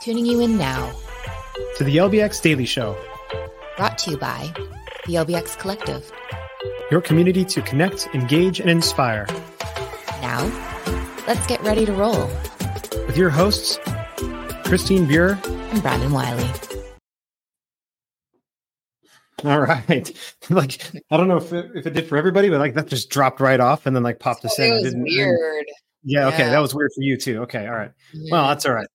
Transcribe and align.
Tuning 0.00 0.26
you 0.26 0.40
in 0.40 0.58
now 0.58 0.92
to 1.76 1.84
the 1.84 1.96
LBX 1.96 2.42
Daily 2.42 2.66
Show, 2.66 2.96
brought 3.76 3.96
to 3.98 4.10
you 4.10 4.18
by 4.18 4.52
the 5.06 5.14
LBX 5.14 5.58
Collective, 5.58 6.10
your 6.90 7.00
community 7.00 7.44
to 7.44 7.62
connect, 7.62 8.08
engage, 8.14 8.60
and 8.60 8.68
inspire. 8.68 9.26
Now, 10.20 10.42
let's 11.26 11.46
get 11.46 11.62
ready 11.62 11.86
to 11.86 11.92
roll 11.92 12.26
with 13.06 13.16
your 13.16 13.30
hosts, 13.30 13.78
Christine 14.64 15.06
Buer 15.06 15.38
and 15.46 15.82
Brandon 15.82 16.12
Wiley. 16.12 16.50
All 19.44 19.60
right. 19.60 20.10
like 20.50 20.80
I 21.10 21.16
don't 21.16 21.28
know 21.28 21.36
if 21.36 21.52
it, 21.52 21.70
if 21.74 21.86
it 21.86 21.92
did 21.92 22.08
for 22.08 22.16
everybody, 22.16 22.50
but 22.50 22.58
like 22.58 22.74
that 22.74 22.88
just 22.88 23.10
dropped 23.10 23.40
right 23.40 23.60
off 23.60 23.86
and 23.86 23.94
then 23.94 24.02
like 24.02 24.18
popped 24.18 24.44
us 24.44 24.58
in. 24.58 24.72
It 24.72 24.82
was 24.82 24.94
weird. 24.96 25.66
Yeah, 26.02 26.28
okay. 26.28 26.44
That 26.44 26.58
was 26.58 26.74
weird 26.74 26.90
for 26.94 27.02
you 27.02 27.16
too. 27.16 27.42
Okay. 27.42 27.66
All 27.66 27.74
right. 27.74 27.90
Yeah. 28.12 28.32
Well, 28.32 28.48
that's 28.48 28.66
all 28.66 28.74
right. 28.74 28.86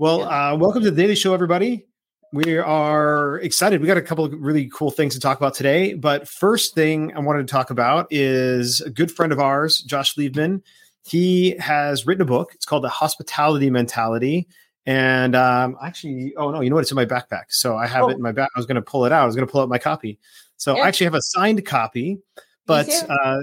Well, 0.00 0.22
uh, 0.28 0.54
welcome 0.54 0.84
to 0.84 0.92
the 0.92 0.96
Daily 0.96 1.16
Show, 1.16 1.34
everybody. 1.34 1.84
We 2.32 2.56
are 2.56 3.40
excited. 3.40 3.80
We 3.80 3.88
got 3.88 3.96
a 3.96 4.02
couple 4.02 4.26
of 4.26 4.32
really 4.32 4.70
cool 4.72 4.92
things 4.92 5.14
to 5.14 5.20
talk 5.20 5.38
about 5.38 5.54
today. 5.54 5.94
But 5.94 6.28
first 6.28 6.76
thing 6.76 7.12
I 7.16 7.18
wanted 7.18 7.48
to 7.48 7.50
talk 7.50 7.70
about 7.70 8.06
is 8.08 8.80
a 8.80 8.90
good 8.90 9.10
friend 9.10 9.32
of 9.32 9.40
ours, 9.40 9.78
Josh 9.78 10.14
Liebman. 10.14 10.62
He 11.04 11.56
has 11.58 12.06
written 12.06 12.22
a 12.22 12.26
book. 12.26 12.52
It's 12.54 12.64
called 12.64 12.84
The 12.84 12.88
Hospitality 12.88 13.70
Mentality. 13.70 14.46
And 14.86 15.34
um, 15.34 15.76
actually, 15.82 16.32
oh 16.36 16.52
no, 16.52 16.60
you 16.60 16.70
know 16.70 16.76
what? 16.76 16.82
It's 16.82 16.92
in 16.92 16.94
my 16.94 17.04
backpack. 17.04 17.46
So 17.48 17.76
I 17.76 17.88
have 17.88 18.04
oh. 18.04 18.10
it 18.10 18.12
in 18.12 18.22
my 18.22 18.30
back. 18.30 18.50
I 18.54 18.60
was 18.60 18.66
going 18.66 18.76
to 18.76 18.82
pull 18.82 19.04
it 19.04 19.10
out. 19.10 19.24
I 19.24 19.26
was 19.26 19.34
going 19.34 19.48
to 19.48 19.50
pull 19.50 19.62
out 19.62 19.68
my 19.68 19.78
copy. 19.78 20.20
So 20.58 20.76
yeah. 20.76 20.82
I 20.84 20.86
actually 20.86 21.06
have 21.06 21.14
a 21.14 21.22
signed 21.22 21.66
copy, 21.66 22.20
but 22.66 22.88
uh, 23.10 23.38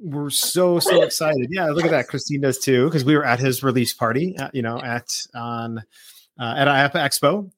we're 0.00 0.30
so 0.30 0.78
so 0.78 1.02
excited. 1.02 1.48
Yeah, 1.50 1.66
look 1.66 1.84
at 1.84 1.90
that. 1.90 2.08
Christine 2.08 2.40
does 2.40 2.58
too 2.58 2.86
because 2.86 3.04
we 3.04 3.16
were 3.16 3.24
at 3.24 3.40
his 3.40 3.62
release 3.62 3.92
party. 3.92 4.36
At, 4.38 4.54
you 4.54 4.62
know, 4.62 4.80
at 4.80 5.08
on 5.34 5.78
uh, 6.38 6.54
at 6.56 6.68
IAAPA 6.68 6.92
Expo. 6.94 7.50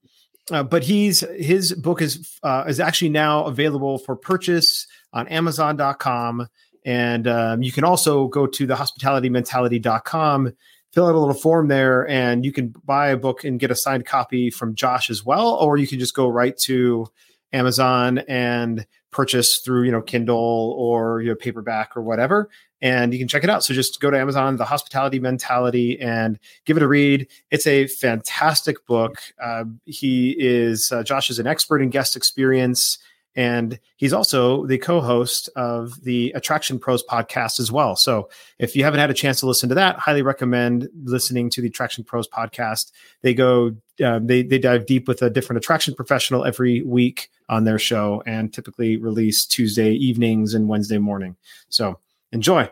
Uh, 0.50 0.62
but 0.62 0.82
he's 0.82 1.20
his 1.36 1.72
book 1.74 2.02
is 2.02 2.38
uh, 2.42 2.64
is 2.66 2.80
actually 2.80 3.10
now 3.10 3.44
available 3.44 3.98
for 3.98 4.16
purchase 4.16 4.86
on 5.12 5.28
Amazon.com, 5.28 6.48
and 6.84 7.28
um, 7.28 7.62
you 7.62 7.72
can 7.72 7.84
also 7.84 8.27
go 8.28 8.47
to 8.47 8.66
the 8.66 8.75
hospitalitymentality.com 8.75 10.52
fill 10.92 11.06
out 11.06 11.14
a 11.14 11.19
little 11.19 11.34
form 11.34 11.69
there 11.69 12.08
and 12.08 12.44
you 12.44 12.52
can 12.52 12.75
buy 12.84 13.10
a 13.10 13.16
book 13.16 13.44
and 13.44 13.60
get 13.60 13.70
a 13.70 13.77
signed 13.77 14.04
copy 14.04 14.50
from 14.50 14.75
Josh 14.75 15.10
as 15.10 15.25
well 15.25 15.54
or 15.54 15.77
you 15.77 15.86
can 15.86 15.98
just 15.98 16.14
go 16.14 16.28
right 16.28 16.56
to 16.58 17.06
Amazon 17.52 18.19
and 18.28 18.86
purchase 19.11 19.58
through 19.58 19.84
you 19.84 19.92
know 19.92 20.03
Kindle 20.03 20.75
or 20.78 21.20
you 21.20 21.28
know 21.30 21.34
paperback 21.34 21.97
or 21.97 22.03
whatever 22.03 22.50
and 22.83 23.12
you 23.12 23.19
can 23.19 23.28
check 23.28 23.44
it 23.44 23.50
out. 23.50 23.62
So 23.62 23.75
just 23.75 24.00
go 24.00 24.11
to 24.11 24.19
Amazon 24.19 24.56
the 24.56 24.64
hospitality 24.64 25.19
mentality 25.19 26.00
and 26.00 26.39
give 26.64 26.77
it 26.77 26.83
a 26.83 26.89
read. 26.89 27.28
It's 27.50 27.66
a 27.66 27.86
fantastic 27.86 28.86
book. 28.86 29.16
Uh, 29.42 29.64
he 29.84 30.34
is 30.38 30.91
uh, 30.92 31.03
Josh 31.03 31.31
is 31.31 31.38
an 31.38 31.47
expert 31.47 31.83
in 31.83 31.91
guest 31.91 32.16
experience 32.16 32.98
and 33.36 33.78
he's 33.97 34.12
also 34.12 34.67
the 34.67 34.78
co-host 34.78 35.48
of 35.56 36.03
the 36.03 36.33
Attraction 36.33 36.78
Pros 36.78 37.05
podcast 37.05 37.61
as 37.61 37.70
well. 37.70 37.97
So 37.97 38.28
if 38.59 38.75
you 38.75 38.84
haven't 38.84 39.00
had 39.00 39.11
a 39.11 39.14
chance 39.14 39.41
to 39.41 39.47
listen 39.47 39.69
to 39.69 39.75
that, 39.77 39.98
highly 39.98 40.22
recommend 40.22 40.89
listening 41.05 41.50
to 41.50 41.62
the 41.62 41.69
Attraction 41.69 42.05
Pros 42.05 42.28
podcast. 42.28 42.91
They 43.22 43.34
go 43.34 43.77
um, 44.05 44.27
they 44.27 44.42
they 44.42 44.59
dive 44.59 44.87
deep 44.87 45.06
with 45.06 45.22
a 45.22 45.31
different 45.31 45.59
attraction 45.59 45.95
professional 45.95 46.45
every 46.45 46.83
week 46.83 47.31
on 47.48 47.64
their 47.64 47.78
show, 47.78 48.22
and 48.27 48.53
typically 48.53 48.97
release 48.97 49.44
Tuesday 49.47 49.92
evenings 49.92 50.55
and 50.55 50.69
Wednesday 50.69 50.98
morning. 50.98 51.37
So 51.69 51.98
enjoy. 52.33 52.70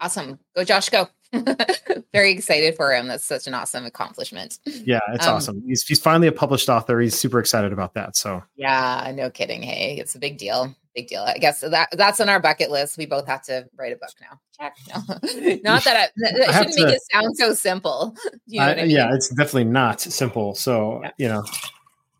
Awesome, 0.00 0.38
go 0.54 0.64
Josh, 0.64 0.88
go. 0.88 1.08
Very 2.12 2.32
excited 2.32 2.74
for 2.74 2.92
him. 2.92 3.06
That's 3.06 3.24
such 3.24 3.46
an 3.46 3.54
awesome 3.54 3.84
accomplishment. 3.84 4.58
Yeah, 4.64 5.00
it's 5.12 5.26
um, 5.26 5.36
awesome. 5.36 5.62
He's 5.66 5.82
he's 5.82 6.00
finally 6.00 6.26
a 6.26 6.32
published 6.32 6.68
author. 6.70 6.98
He's 7.00 7.18
super 7.18 7.38
excited 7.38 7.72
about 7.72 7.94
that. 7.94 8.16
So 8.16 8.42
yeah, 8.56 9.12
no 9.14 9.28
kidding. 9.28 9.62
Hey, 9.62 9.98
it's 9.98 10.14
a 10.14 10.18
big 10.18 10.38
deal. 10.38 10.74
Big 10.94 11.08
deal. 11.08 11.22
I 11.22 11.36
guess 11.36 11.60
that 11.60 11.90
that's 11.92 12.20
on 12.20 12.30
our 12.30 12.40
bucket 12.40 12.70
list. 12.70 12.96
We 12.96 13.04
both 13.04 13.26
have 13.26 13.42
to 13.42 13.68
write 13.76 13.92
a 13.92 13.96
book 13.96 14.10
now. 14.20 14.40
Check. 14.58 14.76
No. 14.88 15.58
not 15.70 15.84
that 15.84 15.96
I, 15.96 16.08
that 16.16 16.48
I 16.48 16.52
shouldn't 16.52 16.76
to, 16.76 16.84
make 16.86 16.94
it 16.94 17.02
sound 17.12 17.36
so 17.36 17.52
simple. 17.52 18.16
You 18.46 18.60
know 18.60 18.66
I, 18.66 18.70
I 18.70 18.76
mean? 18.76 18.90
Yeah, 18.90 19.14
it's 19.14 19.28
definitely 19.28 19.64
not 19.64 20.00
simple. 20.00 20.54
So 20.54 21.00
yeah. 21.02 21.10
you 21.18 21.28
know, 21.28 21.44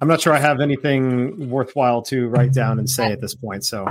I'm 0.02 0.08
not 0.08 0.20
sure 0.20 0.34
I 0.34 0.38
have 0.38 0.60
anything 0.60 1.48
worthwhile 1.48 2.02
to 2.02 2.28
write 2.28 2.52
down 2.52 2.78
and 2.78 2.88
say 2.88 3.10
at 3.10 3.22
this 3.22 3.34
point. 3.34 3.64
So 3.64 3.86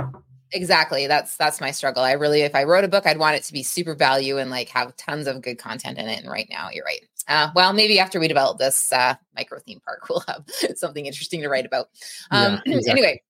exactly. 0.52 1.06
That's 1.06 1.36
that's 1.36 1.60
my 1.60 1.70
struggle. 1.70 2.02
I 2.02 2.12
really 2.12 2.42
if 2.42 2.54
i 2.54 2.64
wrote 2.64 2.84
a 2.84 2.88
book 2.88 3.06
i'd 3.06 3.18
want 3.18 3.36
it 3.36 3.42
to 3.44 3.52
be 3.52 3.62
super 3.62 3.94
value 3.94 4.38
and 4.38 4.50
like 4.50 4.68
have 4.70 4.96
tons 4.96 5.26
of 5.26 5.42
good 5.42 5.58
content 5.58 5.98
in 5.98 6.08
it. 6.08 6.20
And 6.20 6.30
right 6.30 6.48
now 6.50 6.68
you're 6.72 6.84
right. 6.84 7.00
Uh, 7.26 7.50
well 7.54 7.72
maybe 7.72 7.98
after 7.98 8.18
we 8.18 8.28
develop 8.28 8.58
this 8.58 8.92
uh, 8.92 9.14
micro 9.34 9.58
theme 9.58 9.80
park 9.84 10.06
we'll 10.08 10.24
have 10.28 10.44
something 10.76 11.06
interesting 11.06 11.40
to 11.42 11.48
write 11.48 11.66
about. 11.66 11.88
Um, 12.30 12.60
yeah, 12.64 12.76
exactly. 12.76 12.90
anyway. 12.90 13.22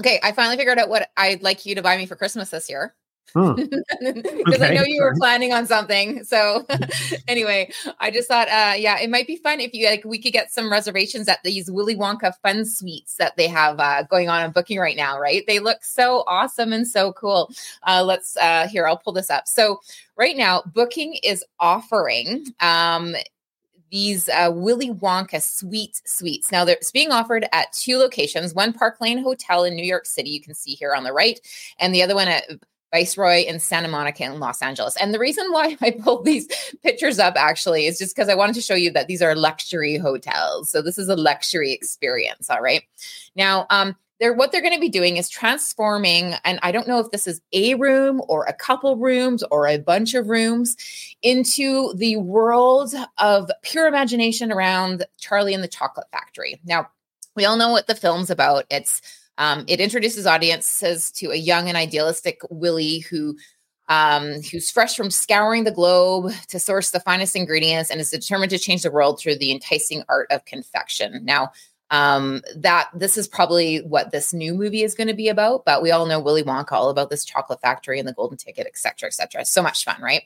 Okay 0.00 0.20
i 0.22 0.32
finally 0.32 0.56
figured 0.56 0.78
out 0.78 0.88
what 0.88 1.10
i'd 1.16 1.42
like 1.42 1.66
you 1.66 1.74
to 1.74 1.82
buy 1.82 1.96
me 1.96 2.06
for 2.06 2.16
christmas 2.16 2.50
this 2.50 2.68
year 2.68 2.94
because 3.34 4.54
okay. 4.54 4.70
I 4.70 4.74
know 4.74 4.84
you 4.84 5.02
were 5.02 5.14
planning 5.18 5.52
on 5.52 5.66
something. 5.66 6.24
So 6.24 6.66
anyway, 7.28 7.70
I 8.00 8.10
just 8.10 8.28
thought, 8.28 8.48
uh, 8.48 8.74
yeah, 8.76 8.98
it 8.98 9.10
might 9.10 9.26
be 9.26 9.36
fun 9.36 9.60
if 9.60 9.74
you 9.74 9.86
like 9.86 10.04
we 10.04 10.20
could 10.20 10.32
get 10.32 10.52
some 10.52 10.70
reservations 10.70 11.28
at 11.28 11.42
these 11.42 11.70
Willy 11.70 11.96
Wonka 11.96 12.34
fun 12.42 12.64
suites 12.64 13.16
that 13.16 13.36
they 13.36 13.46
have 13.48 13.78
uh, 13.80 14.04
going 14.04 14.28
on 14.28 14.42
and 14.42 14.54
booking 14.54 14.78
right 14.78 14.96
now. 14.96 15.18
Right? 15.18 15.44
They 15.46 15.58
look 15.58 15.84
so 15.84 16.24
awesome 16.26 16.72
and 16.72 16.86
so 16.86 17.12
cool. 17.12 17.50
Uh, 17.86 18.02
let's 18.04 18.36
uh, 18.38 18.66
here, 18.68 18.86
I'll 18.86 18.98
pull 18.98 19.12
this 19.12 19.30
up. 19.30 19.46
So 19.46 19.80
right 20.16 20.36
now, 20.36 20.62
booking 20.74 21.18
is 21.22 21.44
offering. 21.60 22.46
Um, 22.60 23.14
these 23.90 24.28
uh, 24.28 24.50
Willy 24.52 24.90
Wonka 24.90 25.42
suite 25.42 26.00
suites. 26.04 26.52
Now, 26.52 26.64
they're 26.64 26.76
it's 26.76 26.90
being 26.90 27.10
offered 27.10 27.46
at 27.52 27.72
two 27.72 27.96
locations 27.98 28.54
one 28.54 28.72
Park 28.72 29.00
Lane 29.00 29.18
Hotel 29.18 29.64
in 29.64 29.74
New 29.74 29.84
York 29.84 30.06
City, 30.06 30.30
you 30.30 30.40
can 30.40 30.54
see 30.54 30.74
here 30.74 30.94
on 30.94 31.04
the 31.04 31.12
right, 31.12 31.40
and 31.78 31.94
the 31.94 32.02
other 32.02 32.14
one 32.14 32.28
at 32.28 32.44
Viceroy 32.92 33.44
in 33.44 33.60
Santa 33.60 33.88
Monica 33.88 34.24
in 34.24 34.40
Los 34.40 34.62
Angeles. 34.62 34.96
And 34.96 35.12
the 35.12 35.18
reason 35.18 35.50
why 35.50 35.76
I 35.82 35.90
pulled 35.92 36.24
these 36.24 36.46
pictures 36.82 37.18
up 37.18 37.34
actually 37.36 37.86
is 37.86 37.98
just 37.98 38.14
because 38.14 38.28
I 38.28 38.34
wanted 38.34 38.54
to 38.54 38.62
show 38.62 38.74
you 38.74 38.90
that 38.92 39.06
these 39.06 39.22
are 39.22 39.34
luxury 39.34 39.96
hotels. 39.96 40.70
So 40.70 40.82
this 40.82 40.98
is 40.98 41.08
a 41.08 41.16
luxury 41.16 41.72
experience. 41.72 42.50
All 42.50 42.60
right. 42.60 42.82
Now, 43.36 43.66
um, 43.70 43.96
they're 44.20 44.34
what 44.34 44.50
they're 44.50 44.62
going 44.62 44.74
to 44.74 44.80
be 44.80 44.88
doing 44.88 45.16
is 45.16 45.28
transforming, 45.28 46.34
and 46.44 46.58
I 46.62 46.72
don't 46.72 46.88
know 46.88 46.98
if 46.98 47.10
this 47.12 47.26
is 47.28 47.40
a 47.52 47.74
room 47.74 48.20
or 48.28 48.44
a 48.44 48.52
couple 48.52 48.96
rooms 48.96 49.44
or 49.44 49.68
a 49.68 49.78
bunch 49.78 50.14
of 50.14 50.28
rooms 50.28 50.76
into 51.22 51.94
the 51.94 52.16
world 52.16 52.92
of 53.18 53.50
pure 53.62 53.86
imagination 53.86 54.50
around 54.50 55.06
Charlie 55.18 55.54
and 55.54 55.62
the 55.62 55.68
Chocolate 55.68 56.08
Factory. 56.10 56.60
Now, 56.64 56.90
we 57.36 57.44
all 57.44 57.56
know 57.56 57.70
what 57.70 57.86
the 57.86 57.94
film's 57.94 58.30
about. 58.30 58.64
It's 58.70 59.00
um, 59.38 59.64
it 59.66 59.80
introduces 59.80 60.26
audiences 60.26 61.10
to 61.12 61.30
a 61.30 61.36
young 61.36 61.68
and 61.68 61.76
idealistic 61.76 62.40
Willy 62.50 62.98
who 62.98 63.36
um, 63.88 64.42
who's 64.42 64.70
fresh 64.70 64.94
from 64.94 65.10
scouring 65.10 65.64
the 65.64 65.70
globe 65.70 66.30
to 66.48 66.58
source 66.58 66.90
the 66.90 67.00
finest 67.00 67.34
ingredients 67.34 67.90
and 67.90 68.00
is 68.00 68.10
determined 68.10 68.50
to 68.50 68.58
change 68.58 68.82
the 68.82 68.90
world 68.90 69.18
through 69.18 69.38
the 69.38 69.50
enticing 69.50 70.02
art 70.10 70.26
of 70.30 70.44
confection. 70.44 71.24
Now, 71.24 71.52
um, 71.90 72.42
that 72.54 72.90
this 72.94 73.16
is 73.16 73.26
probably 73.26 73.78
what 73.78 74.10
this 74.10 74.34
new 74.34 74.52
movie 74.52 74.82
is 74.82 74.94
going 74.94 75.08
to 75.08 75.14
be 75.14 75.28
about, 75.28 75.64
but 75.64 75.82
we 75.82 75.90
all 75.90 76.04
know 76.04 76.20
Willy 76.20 76.42
Wonka, 76.42 76.72
all 76.72 76.90
about 76.90 77.08
this 77.08 77.24
chocolate 77.24 77.62
factory 77.62 77.98
and 77.98 78.06
the 78.06 78.12
golden 78.12 78.36
ticket, 78.36 78.66
et 78.66 78.76
cetera, 78.76 79.06
et 79.06 79.14
cetera. 79.14 79.46
So 79.46 79.62
much 79.62 79.84
fun, 79.84 79.96
right? 80.02 80.24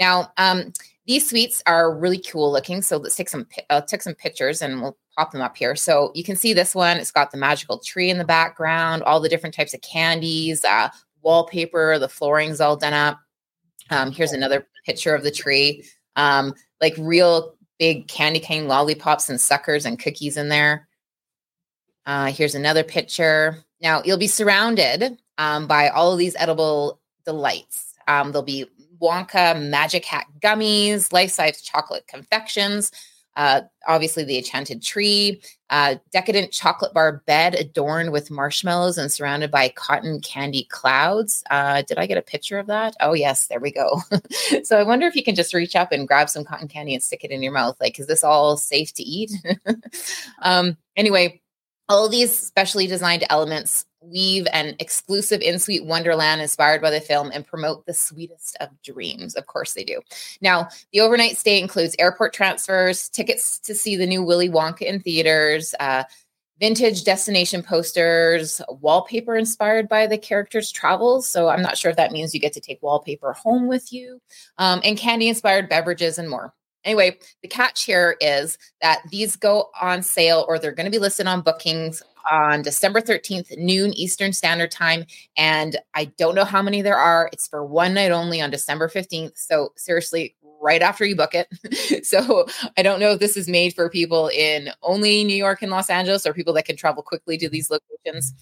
Now, 0.00 0.32
um, 0.38 0.72
these 1.06 1.28
suites 1.28 1.62
are 1.66 1.94
really 1.94 2.16
cool 2.18 2.50
looking. 2.50 2.80
So 2.80 2.96
let's 2.96 3.16
take 3.16 3.28
some, 3.28 3.46
uh, 3.68 3.82
take 3.82 4.00
some 4.00 4.14
pictures 4.14 4.62
and 4.62 4.80
we'll 4.80 4.96
pop 5.16 5.32
them 5.32 5.42
up 5.42 5.56
here. 5.56 5.76
So 5.76 6.10
you 6.14 6.24
can 6.24 6.36
see 6.36 6.52
this 6.52 6.74
one. 6.74 6.96
It's 6.96 7.10
got 7.10 7.30
the 7.30 7.38
magical 7.38 7.78
tree 7.78 8.10
in 8.10 8.18
the 8.18 8.24
background, 8.24 9.02
all 9.02 9.20
the 9.20 9.28
different 9.28 9.54
types 9.54 9.74
of 9.74 9.80
candies, 9.80 10.64
uh, 10.64 10.88
wallpaper, 11.22 11.98
the 11.98 12.08
flooring's 12.08 12.60
all 12.60 12.76
done 12.76 12.94
up. 12.94 13.18
Um, 13.90 14.12
here's 14.12 14.32
another 14.32 14.66
picture 14.86 15.14
of 15.14 15.22
the 15.22 15.30
tree. 15.30 15.84
Um, 16.16 16.54
like 16.80 16.94
real 16.98 17.56
big 17.78 18.08
candy 18.08 18.40
cane 18.40 18.68
lollipops 18.68 19.28
and 19.28 19.40
suckers 19.40 19.86
and 19.86 19.98
cookies 19.98 20.36
in 20.36 20.48
there. 20.48 20.88
Uh, 22.06 22.26
here's 22.26 22.54
another 22.54 22.84
picture. 22.84 23.62
Now 23.80 24.02
you'll 24.04 24.18
be 24.18 24.26
surrounded 24.26 25.18
um, 25.38 25.66
by 25.66 25.88
all 25.88 26.12
of 26.12 26.18
these 26.18 26.36
edible 26.36 27.00
delights. 27.24 27.94
Um, 28.08 28.32
there'll 28.32 28.42
be 28.42 28.66
Wonka 29.00 29.60
Magic 29.68 30.04
Hat 30.04 30.26
gummies, 30.40 31.12
life 31.12 31.30
size 31.30 31.60
chocolate 31.60 32.06
confections, 32.06 32.92
uh, 33.36 33.62
obviously 33.86 34.24
the 34.24 34.38
enchanted 34.38 34.82
tree, 34.82 35.40
uh, 35.70 35.96
decadent 36.12 36.52
chocolate 36.52 36.92
bar 36.92 37.22
bed 37.26 37.54
adorned 37.54 38.12
with 38.12 38.30
marshmallows 38.30 38.98
and 38.98 39.10
surrounded 39.10 39.50
by 39.50 39.68
cotton 39.70 40.20
candy 40.20 40.64
clouds. 40.70 41.42
Uh, 41.50 41.82
did 41.82 41.98
I 41.98 42.06
get 42.06 42.18
a 42.18 42.22
picture 42.22 42.58
of 42.58 42.66
that? 42.66 42.94
Oh, 43.00 43.14
yes, 43.14 43.46
there 43.46 43.60
we 43.60 43.72
go. 43.72 44.00
so 44.64 44.78
I 44.78 44.82
wonder 44.82 45.06
if 45.06 45.16
you 45.16 45.22
can 45.22 45.34
just 45.34 45.54
reach 45.54 45.74
up 45.74 45.92
and 45.92 46.06
grab 46.06 46.28
some 46.28 46.44
cotton 46.44 46.68
candy 46.68 46.94
and 46.94 47.02
stick 47.02 47.24
it 47.24 47.30
in 47.30 47.42
your 47.42 47.52
mouth. 47.52 47.76
Like, 47.80 47.98
is 47.98 48.06
this 48.06 48.24
all 48.24 48.56
safe 48.56 48.92
to 48.94 49.02
eat? 49.02 49.32
um, 50.42 50.76
anyway, 50.96 51.40
all 51.88 52.08
these 52.08 52.36
specially 52.36 52.86
designed 52.86 53.24
elements 53.30 53.86
weave 54.02 54.46
an 54.52 54.74
exclusive 54.78 55.40
in 55.40 55.58
suite 55.58 55.84
wonderland 55.84 56.40
inspired 56.40 56.82
by 56.82 56.90
the 56.90 57.00
film 57.00 57.30
and 57.32 57.46
promote 57.46 57.86
the 57.86 57.94
sweetest 57.94 58.56
of 58.60 58.68
dreams. 58.82 59.34
Of 59.34 59.46
course, 59.46 59.74
they 59.74 59.84
do. 59.84 60.00
Now, 60.40 60.68
the 60.92 61.00
overnight 61.00 61.36
stay 61.36 61.60
includes 61.60 61.96
airport 61.98 62.32
transfers, 62.32 63.08
tickets 63.08 63.58
to 63.60 63.74
see 63.74 63.96
the 63.96 64.06
new 64.06 64.22
Willy 64.22 64.48
Wonka 64.48 64.82
in 64.82 65.00
theaters, 65.00 65.74
uh, 65.80 66.04
vintage 66.60 67.02
destination 67.02 67.62
posters, 67.62 68.62
wallpaper 68.68 69.34
inspired 69.36 69.88
by 69.88 70.06
the 70.06 70.18
characters' 70.18 70.70
travels. 70.70 71.28
So 71.28 71.48
I'm 71.48 71.62
not 71.62 71.76
sure 71.76 71.90
if 71.90 71.96
that 71.96 72.12
means 72.12 72.32
you 72.32 72.40
get 72.40 72.52
to 72.52 72.60
take 72.60 72.82
wallpaper 72.82 73.32
home 73.32 73.66
with 73.66 73.92
you, 73.92 74.20
um, 74.58 74.80
and 74.84 74.96
candy 74.96 75.28
inspired 75.28 75.68
beverages 75.68 76.18
and 76.18 76.30
more. 76.30 76.54
Anyway, 76.84 77.16
the 77.42 77.48
catch 77.48 77.84
here 77.84 78.16
is 78.20 78.58
that 78.80 79.02
these 79.10 79.36
go 79.36 79.70
on 79.80 80.02
sale 80.02 80.44
or 80.48 80.58
they're 80.58 80.72
going 80.72 80.86
to 80.86 80.90
be 80.90 80.98
listed 80.98 81.26
on 81.26 81.40
bookings 81.40 82.02
on 82.30 82.62
December 82.62 83.00
13th, 83.00 83.56
noon 83.58 83.92
Eastern 83.94 84.32
Standard 84.32 84.70
Time. 84.70 85.04
And 85.36 85.78
I 85.94 86.06
don't 86.06 86.34
know 86.34 86.44
how 86.44 86.62
many 86.62 86.82
there 86.82 86.96
are. 86.96 87.28
It's 87.32 87.48
for 87.48 87.64
one 87.64 87.94
night 87.94 88.10
only 88.10 88.40
on 88.40 88.50
December 88.50 88.88
15th. 88.88 89.36
So, 89.36 89.72
seriously, 89.76 90.34
right 90.60 90.82
after 90.82 91.04
you 91.04 91.16
book 91.16 91.34
it. 91.34 92.04
so, 92.06 92.46
I 92.76 92.82
don't 92.82 93.00
know 93.00 93.12
if 93.12 93.20
this 93.20 93.36
is 93.36 93.48
made 93.48 93.74
for 93.74 93.88
people 93.88 94.28
in 94.28 94.70
only 94.82 95.24
New 95.24 95.36
York 95.36 95.62
and 95.62 95.70
Los 95.70 95.90
Angeles 95.90 96.26
or 96.26 96.34
people 96.34 96.54
that 96.54 96.64
can 96.66 96.76
travel 96.76 97.02
quickly 97.02 97.38
to 97.38 97.48
these 97.48 97.70
locations. 97.70 98.34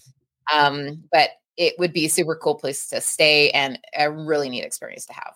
Um, 0.53 1.03
but 1.11 1.29
it 1.57 1.75
would 1.77 1.93
be 1.93 2.05
a 2.05 2.09
super 2.09 2.35
cool 2.35 2.55
place 2.55 2.87
to 2.89 3.01
stay 3.01 3.51
and 3.51 3.79
a 3.97 4.11
really 4.11 4.49
neat 4.49 4.63
experience 4.63 5.05
to 5.05 5.13
have. 5.13 5.35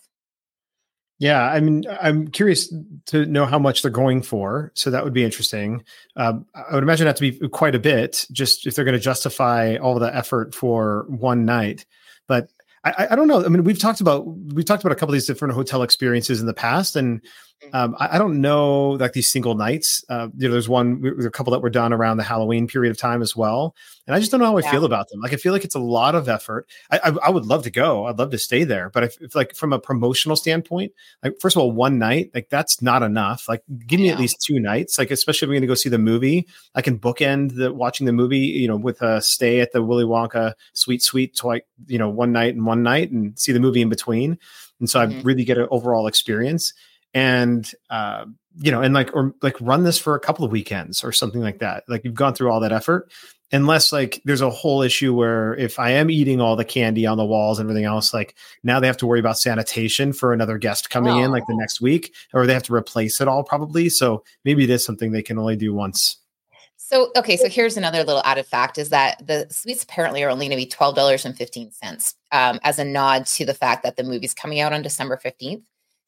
Yeah, 1.17 1.41
I 1.43 1.61
mean, 1.61 1.85
I'm 2.01 2.27
curious 2.27 2.73
to 3.07 3.25
know 3.25 3.45
how 3.45 3.57
much 3.57 3.81
they're 3.81 3.91
going 3.91 4.21
for. 4.21 4.71
So 4.75 4.91
that 4.91 5.03
would 5.03 5.13
be 5.13 5.23
interesting. 5.23 5.83
Um, 6.17 6.45
I 6.53 6.73
would 6.73 6.83
imagine 6.83 7.05
that 7.05 7.15
to 7.15 7.31
be 7.31 7.47
quite 7.49 7.73
a 7.73 7.79
bit, 7.79 8.25
just 8.31 8.67
if 8.67 8.75
they're 8.75 8.83
going 8.83 8.97
to 8.97 9.03
justify 9.03 9.77
all 9.77 9.97
the 9.97 10.13
effort 10.13 10.53
for 10.53 11.05
one 11.07 11.45
night. 11.45 11.85
But 12.27 12.49
I, 12.83 13.07
I, 13.11 13.15
don't 13.15 13.27
know. 13.27 13.45
I 13.45 13.47
mean, 13.47 13.63
we've 13.63 13.79
talked 13.79 14.01
about 14.01 14.27
we've 14.27 14.65
talked 14.65 14.83
about 14.83 14.91
a 14.91 14.95
couple 14.95 15.13
of 15.13 15.15
these 15.15 15.25
different 15.25 15.53
hotel 15.53 15.83
experiences 15.83 16.41
in 16.41 16.47
the 16.47 16.53
past, 16.53 16.95
and. 16.95 17.21
Um, 17.73 17.95
I, 17.99 18.15
I, 18.15 18.17
don't 18.17 18.41
know 18.41 18.91
like 18.91 19.13
these 19.13 19.31
single 19.31 19.55
nights. 19.55 20.03
Uh, 20.09 20.29
you 20.37 20.47
know, 20.47 20.51
there's 20.51 20.69
one, 20.69 21.01
there's 21.01 21.25
a 21.25 21.31
couple 21.31 21.51
that 21.51 21.59
were 21.59 21.69
done 21.69 21.93
around 21.93 22.17
the 22.17 22.23
Halloween 22.23 22.67
period 22.67 22.91
of 22.91 22.97
time 22.97 23.21
as 23.21 23.35
well, 23.35 23.75
and 24.07 24.15
I 24.15 24.19
just 24.19 24.31
don't 24.31 24.39
know 24.39 24.47
how 24.47 24.57
I 24.57 24.61
yeah. 24.61 24.71
feel 24.71 24.85
about 24.85 25.09
them. 25.09 25.19
Like, 25.19 25.33
I 25.33 25.37
feel 25.37 25.51
like 25.53 25.63
it's 25.63 25.75
a 25.75 25.79
lot 25.79 26.15
of 26.15 26.29
effort. 26.29 26.67
I, 26.91 26.99
I, 27.03 27.09
I 27.27 27.29
would 27.29 27.45
love 27.45 27.63
to 27.63 27.71
go. 27.71 28.05
I'd 28.05 28.19
love 28.19 28.31
to 28.31 28.37
stay 28.37 28.63
there, 28.63 28.89
but 28.89 29.03
if, 29.03 29.21
if, 29.21 29.35
like 29.35 29.55
from 29.55 29.73
a 29.73 29.79
promotional 29.79 30.35
standpoint, 30.35 30.93
like 31.23 31.39
first 31.39 31.55
of 31.55 31.61
all, 31.61 31.71
one 31.71 31.97
night, 31.97 32.31
like 32.33 32.49
that's 32.49 32.81
not 32.81 33.03
enough. 33.03 33.47
Like, 33.49 33.63
give 33.87 33.99
me 33.99 34.09
at 34.09 34.19
least 34.19 34.41
two 34.41 34.59
nights. 34.59 34.97
Like, 34.97 35.11
especially 35.11 35.45
if 35.45 35.49
I'm 35.49 35.53
going 35.53 35.61
to 35.61 35.67
go 35.67 35.75
see 35.75 35.89
the 35.89 35.97
movie, 35.97 36.47
I 36.75 36.81
can 36.81 36.99
bookend 36.99 37.55
the 37.55 37.73
watching 37.73 38.05
the 38.05 38.13
movie. 38.13 38.37
You 38.37 38.67
know, 38.67 38.77
with 38.77 39.01
a 39.01 39.21
stay 39.21 39.59
at 39.59 39.71
the 39.71 39.83
Willy 39.83 40.05
Wonka 40.05 40.53
Suite 40.73 41.03
Suite, 41.03 41.35
twice, 41.35 41.61
you 41.87 41.97
know, 41.97 42.09
one 42.09 42.31
night 42.31 42.55
and 42.55 42.65
one 42.65 42.83
night, 42.83 43.11
and 43.11 43.37
see 43.37 43.51
the 43.51 43.59
movie 43.59 43.81
in 43.81 43.89
between. 43.89 44.37
And 44.79 44.89
so 44.89 44.99
mm-hmm. 44.99 45.19
I 45.19 45.21
really 45.21 45.45
get 45.45 45.57
an 45.57 45.67
overall 45.71 46.07
experience 46.07 46.73
and 47.15 47.71
uh, 47.89 48.25
you 48.57 48.71
know, 48.71 48.81
and 48.81 48.93
like 48.93 49.15
or 49.15 49.33
like 49.41 49.59
run 49.61 49.83
this 49.83 49.97
for 49.97 50.15
a 50.15 50.19
couple 50.19 50.45
of 50.45 50.51
weekends 50.51 51.03
or 51.03 51.11
something 51.11 51.41
like 51.41 51.59
that. 51.59 51.85
Like 51.87 52.03
you've 52.03 52.13
gone 52.13 52.35
through 52.35 52.51
all 52.51 52.59
that 52.59 52.73
effort, 52.73 53.11
unless 53.53 53.93
like 53.93 54.21
there's 54.25 54.41
a 54.41 54.49
whole 54.49 54.81
issue 54.81 55.13
where 55.13 55.55
if 55.55 55.79
I 55.79 55.91
am 55.91 56.11
eating 56.11 56.41
all 56.41 56.57
the 56.57 56.65
candy 56.65 57.05
on 57.05 57.17
the 57.17 57.25
walls 57.25 57.57
and 57.57 57.65
everything 57.67 57.85
else, 57.85 58.13
like 58.13 58.35
now 58.63 58.81
they 58.81 58.87
have 58.87 58.97
to 58.97 59.07
worry 59.07 59.21
about 59.21 59.39
sanitation 59.39 60.11
for 60.11 60.33
another 60.33 60.57
guest 60.57 60.89
coming 60.89 61.13
oh. 61.13 61.23
in 61.23 61.31
like 61.31 61.47
the 61.47 61.55
next 61.55 61.79
week, 61.79 62.13
or 62.33 62.45
they 62.45 62.53
have 62.53 62.63
to 62.63 62.75
replace 62.75 63.21
it 63.21 63.29
all 63.29 63.43
probably. 63.43 63.89
So 63.89 64.23
maybe 64.43 64.65
it 64.65 64.69
is 64.69 64.83
something 64.83 65.11
they 65.11 65.23
can 65.23 65.39
only 65.39 65.55
do 65.55 65.73
once. 65.73 66.17
So, 66.77 67.11
okay, 67.15 67.35
so 67.35 67.49
here's 67.49 67.77
another 67.77 68.03
little 68.03 68.21
added 68.25 68.45
fact 68.45 68.77
is 68.77 68.89
that 68.89 69.25
the 69.25 69.47
suites 69.49 69.83
apparently 69.83 70.21
are 70.23 70.29
only 70.29 70.47
going 70.47 70.59
to 70.59 70.63
be 70.63 70.69
$12.15 70.69 72.13
um, 72.31 72.59
as 72.61 72.77
a 72.77 72.85
nod 72.85 73.25
to 73.27 73.45
the 73.45 73.55
fact 73.55 73.81
that 73.81 73.95
the 73.95 74.03
movie's 74.03 74.35
coming 74.35 74.59
out 74.59 74.71
on 74.71 74.83
December 74.83 75.17
15th. 75.17 75.63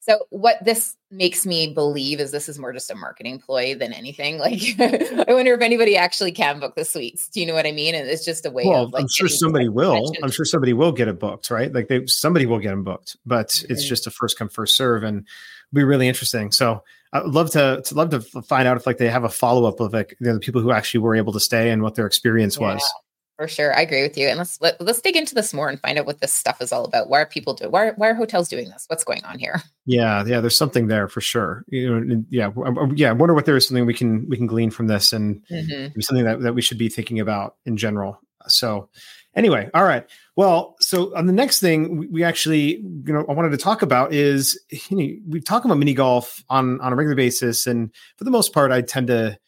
So 0.08 0.26
what 0.30 0.56
this 0.64 0.96
makes 1.10 1.44
me 1.44 1.74
believe 1.74 2.18
is 2.18 2.30
this 2.30 2.48
is 2.48 2.58
more 2.58 2.72
just 2.72 2.90
a 2.90 2.94
marketing 2.94 3.40
ploy 3.40 3.74
than 3.74 3.92
anything. 3.92 4.38
Like 4.48 4.62
I 4.78 5.32
wonder 5.34 5.52
if 5.52 5.60
anybody 5.60 5.96
actually 5.96 6.32
can 6.32 6.60
book 6.60 6.74
the 6.76 6.84
suites. 6.84 7.28
Do 7.28 7.40
you 7.40 7.46
know 7.46 7.54
what 7.54 7.66
I 7.66 7.72
mean? 7.72 7.94
And 7.94 8.08
it's 8.08 8.24
just 8.24 8.46
a 8.46 8.50
way 8.50 8.64
well, 8.64 8.84
of 8.84 8.92
like 8.92 9.02
I'm 9.02 9.08
sure 9.08 9.28
somebody 9.28 9.68
will. 9.68 10.12
I'm 10.22 10.30
sure 10.30 10.44
somebody 10.44 10.72
will 10.72 10.92
get 10.92 11.08
it 11.08 11.18
booked, 11.18 11.50
right? 11.50 11.72
Like 11.72 11.88
they 11.88 12.06
somebody 12.06 12.46
will 12.46 12.60
get 12.60 12.70
them 12.70 12.84
booked, 12.84 13.16
but 13.26 13.48
mm-hmm. 13.48 13.72
it's 13.72 13.86
just 13.86 14.06
a 14.06 14.10
first 14.10 14.38
come 14.38 14.48
first 14.48 14.76
serve 14.76 15.02
and 15.02 15.26
be 15.72 15.84
really 15.84 16.08
interesting. 16.08 16.52
So 16.52 16.82
I'd 17.12 17.24
love 17.24 17.50
to, 17.50 17.82
to 17.84 17.94
love 17.94 18.10
to 18.10 18.20
find 18.20 18.68
out 18.68 18.76
if 18.76 18.86
like 18.86 18.98
they 18.98 19.10
have 19.10 19.24
a 19.24 19.28
follow 19.28 19.66
up 19.66 19.80
of 19.80 19.92
like 19.92 20.16
you 20.20 20.26
know, 20.28 20.34
the 20.34 20.40
people 20.40 20.62
who 20.62 20.70
actually 20.70 21.00
were 21.00 21.16
able 21.16 21.32
to 21.32 21.40
stay 21.40 21.70
and 21.70 21.82
what 21.82 21.94
their 21.94 22.06
experience 22.06 22.58
yeah. 22.58 22.74
was. 22.74 22.94
For 23.38 23.46
sure, 23.46 23.72
I 23.72 23.82
agree 23.82 24.02
with 24.02 24.18
you. 24.18 24.26
And 24.26 24.36
let's 24.36 24.60
let, 24.60 24.74
us 24.74 24.80
let 24.80 24.90
us 24.96 25.00
dig 25.00 25.14
into 25.14 25.32
this 25.32 25.54
more 25.54 25.68
and 25.68 25.80
find 25.80 25.96
out 25.96 26.06
what 26.06 26.20
this 26.20 26.32
stuff 26.32 26.60
is 26.60 26.72
all 26.72 26.84
about. 26.84 27.08
Why 27.08 27.20
are 27.20 27.26
people 27.26 27.54
doing? 27.54 27.70
Why 27.70 27.86
are, 27.86 27.92
why 27.92 28.08
are 28.08 28.14
hotels 28.14 28.48
doing 28.48 28.68
this? 28.68 28.84
What's 28.88 29.04
going 29.04 29.24
on 29.24 29.38
here? 29.38 29.62
Yeah, 29.86 30.24
yeah. 30.26 30.40
There's 30.40 30.58
something 30.58 30.88
there 30.88 31.08
for 31.08 31.20
sure. 31.20 31.64
You 31.68 32.00
know, 32.00 32.24
yeah, 32.30 32.50
yeah. 32.94 33.10
I 33.10 33.12
wonder 33.12 33.32
what 33.32 33.46
there 33.46 33.56
is 33.56 33.66
something 33.66 33.86
we 33.86 33.94
can 33.94 34.28
we 34.28 34.36
can 34.36 34.46
glean 34.46 34.70
from 34.70 34.88
this 34.88 35.14
and 35.14 35.40
mm-hmm. 35.50 35.98
something 36.00 36.26
that 36.26 36.40
that 36.40 36.54
we 36.54 36.60
should 36.60 36.76
be 36.78 36.88
thinking 36.88 37.20
about 37.20 37.54
in 37.64 37.76
general. 37.76 38.20
So, 38.48 38.90
anyway, 39.34 39.70
all 39.72 39.84
right. 39.84 40.04
Well, 40.36 40.74
so 40.80 41.16
on 41.16 41.26
the 41.26 41.32
next 41.32 41.60
thing 41.60 41.96
we, 41.96 42.06
we 42.08 42.24
actually, 42.24 42.76
you 42.76 43.12
know, 43.12 43.24
I 43.28 43.32
wanted 43.32 43.52
to 43.52 43.56
talk 43.56 43.82
about 43.82 44.12
is 44.12 44.60
you 44.90 44.96
know, 44.96 45.14
we 45.28 45.40
talk 45.40 45.64
about 45.64 45.78
mini 45.78 45.94
golf 45.94 46.42
on 46.50 46.80
on 46.80 46.92
a 46.92 46.96
regular 46.96 47.16
basis, 47.16 47.66
and 47.66 47.90
for 48.16 48.24
the 48.24 48.30
most 48.30 48.52
part, 48.52 48.72
I 48.72 48.82
tend 48.82 49.06
to 49.06 49.38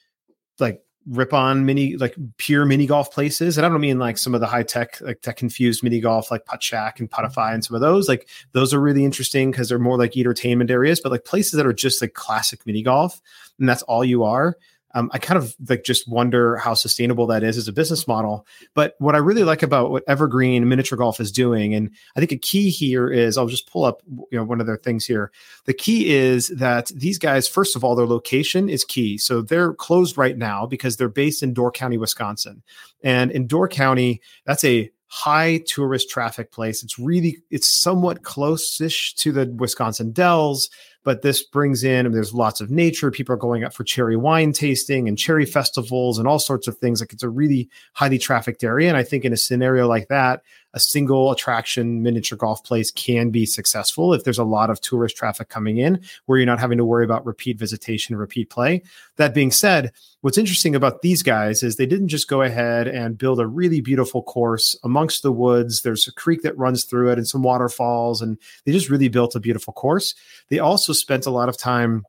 like 0.60 0.80
rip 1.06 1.32
on 1.32 1.64
mini 1.64 1.96
like 1.96 2.14
pure 2.36 2.66
mini 2.66 2.86
golf 2.86 3.12
places. 3.12 3.56
And 3.56 3.66
i 3.66 3.68
don't 3.68 3.80
mean 3.80 3.98
like 3.98 4.18
some 4.18 4.34
of 4.34 4.40
the 4.40 4.46
high 4.46 4.62
tech 4.62 5.00
like 5.00 5.20
tech 5.22 5.36
confused 5.36 5.82
mini 5.82 6.00
golf 6.00 6.30
like 6.30 6.44
Puttshack 6.44 7.00
and 7.00 7.10
puttify 7.10 7.34
mm-hmm. 7.34 7.54
and 7.54 7.64
some 7.64 7.74
of 7.74 7.80
those 7.80 8.08
like 8.08 8.28
those 8.52 8.74
are 8.74 8.80
really 8.80 9.04
interesting 9.04 9.50
because 9.50 9.68
they're 9.68 9.78
more 9.78 9.98
like 9.98 10.16
entertainment 10.16 10.70
areas. 10.70 11.00
But 11.00 11.12
like 11.12 11.24
places 11.24 11.52
that 11.52 11.66
are 11.66 11.72
just 11.72 12.00
like 12.00 12.14
classic 12.14 12.66
mini 12.66 12.82
golf 12.82 13.20
and 13.58 13.68
that's 13.68 13.82
all 13.82 14.04
you 14.04 14.24
are 14.24 14.56
um, 14.94 15.10
I 15.12 15.18
kind 15.18 15.38
of 15.38 15.54
like 15.68 15.84
just 15.84 16.08
wonder 16.08 16.56
how 16.56 16.74
sustainable 16.74 17.26
that 17.28 17.42
is 17.42 17.56
as 17.56 17.68
a 17.68 17.72
business 17.72 18.08
model. 18.08 18.46
But 18.74 18.94
what 18.98 19.14
I 19.14 19.18
really 19.18 19.44
like 19.44 19.62
about 19.62 19.90
what 19.90 20.02
Evergreen 20.08 20.68
Miniature 20.68 20.98
Golf 20.98 21.20
is 21.20 21.30
doing, 21.30 21.74
and 21.74 21.90
I 22.16 22.20
think 22.20 22.32
a 22.32 22.36
key 22.36 22.70
here 22.70 23.08
is 23.10 23.38
I'll 23.38 23.46
just 23.46 23.70
pull 23.70 23.84
up 23.84 24.02
you 24.08 24.38
know 24.38 24.44
one 24.44 24.60
of 24.60 24.66
their 24.66 24.76
things 24.76 25.06
here. 25.06 25.30
The 25.66 25.74
key 25.74 26.14
is 26.14 26.48
that 26.48 26.88
these 26.88 27.18
guys, 27.18 27.46
first 27.46 27.76
of 27.76 27.84
all, 27.84 27.94
their 27.94 28.06
location 28.06 28.68
is 28.68 28.84
key. 28.84 29.18
So 29.18 29.42
they're 29.42 29.74
closed 29.74 30.18
right 30.18 30.36
now 30.36 30.66
because 30.66 30.96
they're 30.96 31.08
based 31.08 31.42
in 31.42 31.54
Door 31.54 31.72
County, 31.72 31.98
Wisconsin, 31.98 32.62
and 33.02 33.30
in 33.30 33.46
Door 33.46 33.68
County, 33.68 34.20
that's 34.44 34.64
a 34.64 34.90
high 35.06 35.58
tourist 35.66 36.08
traffic 36.08 36.52
place. 36.52 36.82
It's 36.84 36.98
really 36.98 37.38
it's 37.50 37.68
somewhat 37.68 38.22
close-ish 38.22 39.14
to 39.16 39.32
the 39.32 39.46
Wisconsin 39.46 40.12
Dells 40.12 40.70
but 41.02 41.22
this 41.22 41.42
brings 41.42 41.82
in, 41.82 42.06
and 42.06 42.14
there's 42.14 42.34
lots 42.34 42.60
of 42.60 42.70
nature. 42.70 43.10
People 43.10 43.34
are 43.34 43.38
going 43.38 43.64
up 43.64 43.72
for 43.72 43.84
cherry 43.84 44.16
wine 44.16 44.52
tasting 44.52 45.08
and 45.08 45.18
cherry 45.18 45.46
festivals 45.46 46.18
and 46.18 46.28
all 46.28 46.38
sorts 46.38 46.68
of 46.68 46.76
things. 46.78 47.00
Like 47.00 47.12
it's 47.12 47.22
a 47.22 47.28
really 47.28 47.68
highly 47.94 48.18
trafficked 48.18 48.62
area. 48.62 48.88
And 48.88 48.96
I 48.96 49.02
think 49.02 49.24
in 49.24 49.32
a 49.32 49.36
scenario 49.36 49.88
like 49.88 50.08
that, 50.08 50.42
a 50.72 50.80
single 50.80 51.32
attraction 51.32 52.02
miniature 52.02 52.38
golf 52.38 52.62
place 52.62 52.90
can 52.90 53.30
be 53.30 53.44
successful 53.44 54.14
if 54.14 54.22
there's 54.22 54.38
a 54.38 54.44
lot 54.44 54.70
of 54.70 54.80
tourist 54.80 55.16
traffic 55.16 55.48
coming 55.48 55.78
in 55.78 56.00
where 56.26 56.38
you're 56.38 56.46
not 56.46 56.60
having 56.60 56.78
to 56.78 56.84
worry 56.84 57.04
about 57.04 57.26
repeat 57.26 57.58
visitation, 57.58 58.16
repeat 58.16 58.50
play. 58.50 58.82
That 59.16 59.34
being 59.34 59.50
said, 59.50 59.92
what's 60.20 60.38
interesting 60.38 60.76
about 60.76 61.02
these 61.02 61.22
guys 61.22 61.62
is 61.62 61.74
they 61.76 61.86
didn't 61.86 62.08
just 62.08 62.28
go 62.28 62.42
ahead 62.42 62.86
and 62.86 63.18
build 63.18 63.40
a 63.40 63.46
really 63.46 63.80
beautiful 63.80 64.22
course 64.22 64.78
amongst 64.84 65.22
the 65.22 65.32
woods. 65.32 65.82
There's 65.82 66.06
a 66.06 66.12
creek 66.12 66.42
that 66.42 66.56
runs 66.56 66.84
through 66.84 67.10
it 67.10 67.18
and 67.18 67.26
some 67.26 67.42
waterfalls, 67.42 68.22
and 68.22 68.38
they 68.64 68.72
just 68.72 68.90
really 68.90 69.08
built 69.08 69.34
a 69.34 69.40
beautiful 69.40 69.72
course. 69.72 70.14
They 70.50 70.60
also 70.60 70.89
spent 70.94 71.26
a 71.26 71.30
lot 71.30 71.48
of 71.48 71.56
time 71.56 72.04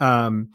um, 0.00 0.50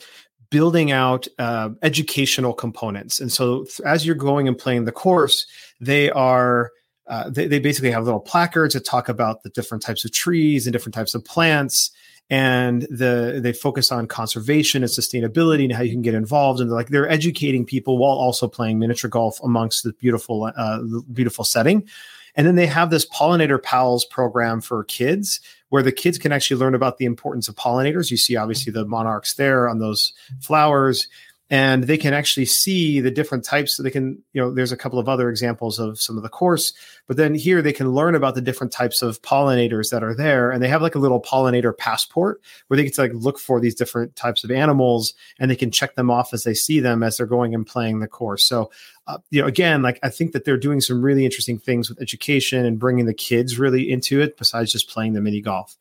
building 0.49 0.91
out 0.91 1.27
uh, 1.39 1.69
educational 1.81 2.53
components. 2.53 3.19
And 3.19 3.31
so 3.31 3.65
as 3.85 4.05
you're 4.05 4.15
going 4.15 4.47
and 4.47 4.57
playing 4.57 4.85
the 4.85 4.91
course, 4.91 5.47
they 5.79 6.11
are 6.11 6.71
uh, 7.07 7.29
they, 7.29 7.47
they 7.47 7.59
basically 7.59 7.91
have 7.91 8.05
little 8.05 8.19
placards 8.19 8.73
that 8.73 8.85
talk 8.85 9.09
about 9.09 9.43
the 9.43 9.49
different 9.49 9.83
types 9.83 10.05
of 10.05 10.11
trees 10.11 10.65
and 10.65 10.71
different 10.71 10.93
types 10.93 11.15
of 11.15 11.25
plants. 11.25 11.91
And 12.29 12.83
the 12.83 13.39
they 13.43 13.51
focus 13.51 13.91
on 13.91 14.07
conservation 14.07 14.83
and 14.83 14.91
sustainability 14.91 15.63
and 15.63 15.73
how 15.73 15.81
you 15.81 15.91
can 15.91 16.01
get 16.01 16.13
involved. 16.13 16.61
And 16.61 16.69
they're 16.69 16.75
like 16.75 16.89
they're 16.89 17.09
educating 17.09 17.65
people 17.65 17.97
while 17.97 18.15
also 18.15 18.47
playing 18.47 18.79
miniature 18.79 19.09
golf 19.09 19.39
amongst 19.43 19.83
the 19.83 19.91
beautiful 19.93 20.51
uh, 20.55 20.79
beautiful 21.11 21.43
setting. 21.43 21.87
And 22.35 22.47
then 22.47 22.55
they 22.55 22.67
have 22.67 22.89
this 22.89 23.07
pollinator 23.07 23.61
pals 23.61 24.05
program 24.05 24.61
for 24.61 24.83
kids 24.85 25.41
where 25.73 25.81
the 25.81 25.91
kids 25.91 26.19
can 26.19 26.31
actually 26.31 26.59
learn 26.59 26.75
about 26.75 26.99
the 26.99 27.05
importance 27.05 27.47
of 27.47 27.55
pollinators 27.55 28.11
you 28.11 28.15
see 28.15 28.35
obviously 28.35 28.71
the 28.71 28.85
monarchs 28.85 29.33
there 29.33 29.67
on 29.67 29.79
those 29.79 30.13
flowers 30.39 31.07
and 31.49 31.83
they 31.83 31.97
can 31.97 32.13
actually 32.13 32.45
see 32.45 32.99
the 32.99 33.11
different 33.11 33.43
types. 33.43 33.75
So 33.75 33.83
they 33.83 33.91
can, 33.91 34.23
you 34.33 34.41
know, 34.41 34.51
there's 34.51 34.71
a 34.71 34.77
couple 34.77 34.97
of 34.97 35.07
other 35.07 35.29
examples 35.29 35.77
of 35.77 36.01
some 36.01 36.17
of 36.17 36.23
the 36.23 36.29
course, 36.29 36.73
but 37.05 37.15
then 37.15 37.35
here 37.35 37.61
they 37.61 37.73
can 37.73 37.91
learn 37.91 38.15
about 38.15 38.33
the 38.33 38.41
different 38.41 38.73
types 38.73 39.03
of 39.03 39.21
pollinators 39.21 39.91
that 39.91 40.03
are 40.03 40.15
there, 40.15 40.49
and 40.49 40.63
they 40.63 40.67
have 40.67 40.81
like 40.81 40.95
a 40.95 40.99
little 40.99 41.21
pollinator 41.21 41.77
passport 41.77 42.41
where 42.67 42.77
they 42.77 42.83
get 42.83 42.95
to 42.95 43.01
like 43.01 43.11
look 43.13 43.37
for 43.37 43.59
these 43.59 43.75
different 43.75 44.15
types 44.15 44.43
of 44.43 44.49
animals, 44.51 45.13
and 45.39 45.51
they 45.51 45.55
can 45.55 45.69
check 45.69 45.95
them 45.95 46.09
off 46.09 46.33
as 46.33 46.43
they 46.43 46.55
see 46.55 46.79
them 46.79 47.03
as 47.03 47.17
they're 47.17 47.27
going 47.27 47.53
and 47.53 47.67
playing 47.67 47.99
the 47.99 48.07
course. 48.07 48.45
So, 48.45 48.71
uh, 49.07 49.17
you 49.31 49.41
know, 49.41 49.47
again, 49.47 49.81
like 49.81 49.99
I 50.03 50.09
think 50.09 50.31
that 50.31 50.45
they're 50.45 50.57
doing 50.57 50.79
some 50.81 51.01
really 51.01 51.25
interesting 51.25 51.59
things 51.59 51.89
with 51.89 52.01
education 52.01 52.65
and 52.65 52.79
bringing 52.79 53.05
the 53.05 53.13
kids 53.13 53.59
really 53.59 53.91
into 53.91 54.21
it, 54.21 54.37
besides 54.37 54.71
just 54.71 54.89
playing 54.89 55.13
the 55.13 55.21
mini 55.21 55.41
golf. 55.41 55.75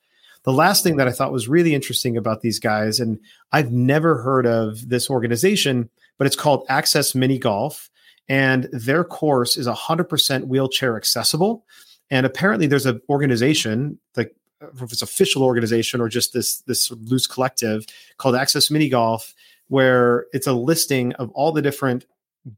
The 0.45 0.53
last 0.53 0.83
thing 0.83 0.97
that 0.97 1.07
I 1.07 1.13
thought 1.13 1.33
was 1.33 1.49
really 1.49 1.73
interesting 1.75 2.17
about 2.17 2.41
these 2.41 2.59
guys, 2.59 2.99
and 2.99 3.21
I've 3.53 3.71
never 3.71 4.21
heard 4.23 4.45
of 4.45 4.89
this 4.89 5.09
organization, 5.09 5.89
but 6.19 6.27
it's 6.27 6.37
called 6.37 6.67
Access 6.69 7.15
Mini 7.15 7.39
Golf. 7.39 7.91
And 8.29 8.69
their 8.73 9.05
course 9.05 9.57
is 9.57 9.69
100% 9.69 10.47
wheelchair 10.47 10.97
accessible. 10.97 11.65
And 12.11 12.27
apparently, 12.27 12.67
there's 12.67 12.87
an 12.87 13.01
organization, 13.09 13.99
like 14.17 14.35
if 14.61 14.93
it's 14.93 15.03
official 15.03 15.43
organization 15.43 16.01
or 16.01 16.09
just 16.09 16.33
this 16.33 16.61
this 16.63 16.91
loose 16.91 17.27
collective 17.27 17.85
called 18.19 18.35
Access 18.35 18.71
Mini 18.71 18.89
Golf, 18.89 19.35
where 19.69 20.27
it's 20.33 20.47
a 20.47 20.53
listing 20.53 21.13
of 21.15 21.31
all 21.33 21.53
the 21.53 21.63
different 21.63 22.05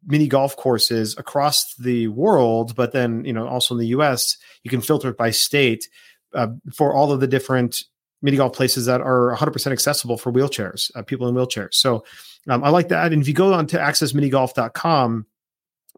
mini 0.07 0.26
golf 0.26 0.57
courses 0.57 1.17
across 1.19 1.75
the 1.75 2.09
world, 2.09 2.75
but 2.75 2.93
then 2.93 3.25
you 3.25 3.33
know 3.33 3.47
also 3.47 3.75
in 3.75 3.81
the 3.81 3.88
U.S. 3.88 4.37
you 4.62 4.71
can 4.71 4.81
filter 4.81 5.09
it 5.09 5.17
by 5.17 5.31
state 5.31 5.88
uh, 6.35 6.49
for 6.73 6.95
all 6.95 7.12
of 7.12 7.21
the 7.21 7.26
different 7.26 7.85
mini 8.25 8.38
golf 8.38 8.55
places 8.55 8.87
that 8.87 9.03
are 9.03 9.37
100% 9.37 9.71
accessible 9.71 10.17
for 10.17 10.33
wheelchairs, 10.33 10.91
uh, 10.97 11.03
people 11.03 11.29
in 11.29 11.35
wheelchairs. 11.35 11.75
So 11.75 12.05
um, 12.49 12.64
I 12.64 12.71
like 12.71 12.88
that. 12.88 13.12
And 13.12 13.21
if 13.21 13.29
you 13.29 13.35
go 13.35 13.53
on 13.53 13.67
to 13.69 13.79
accessminigolf.com, 13.79 15.26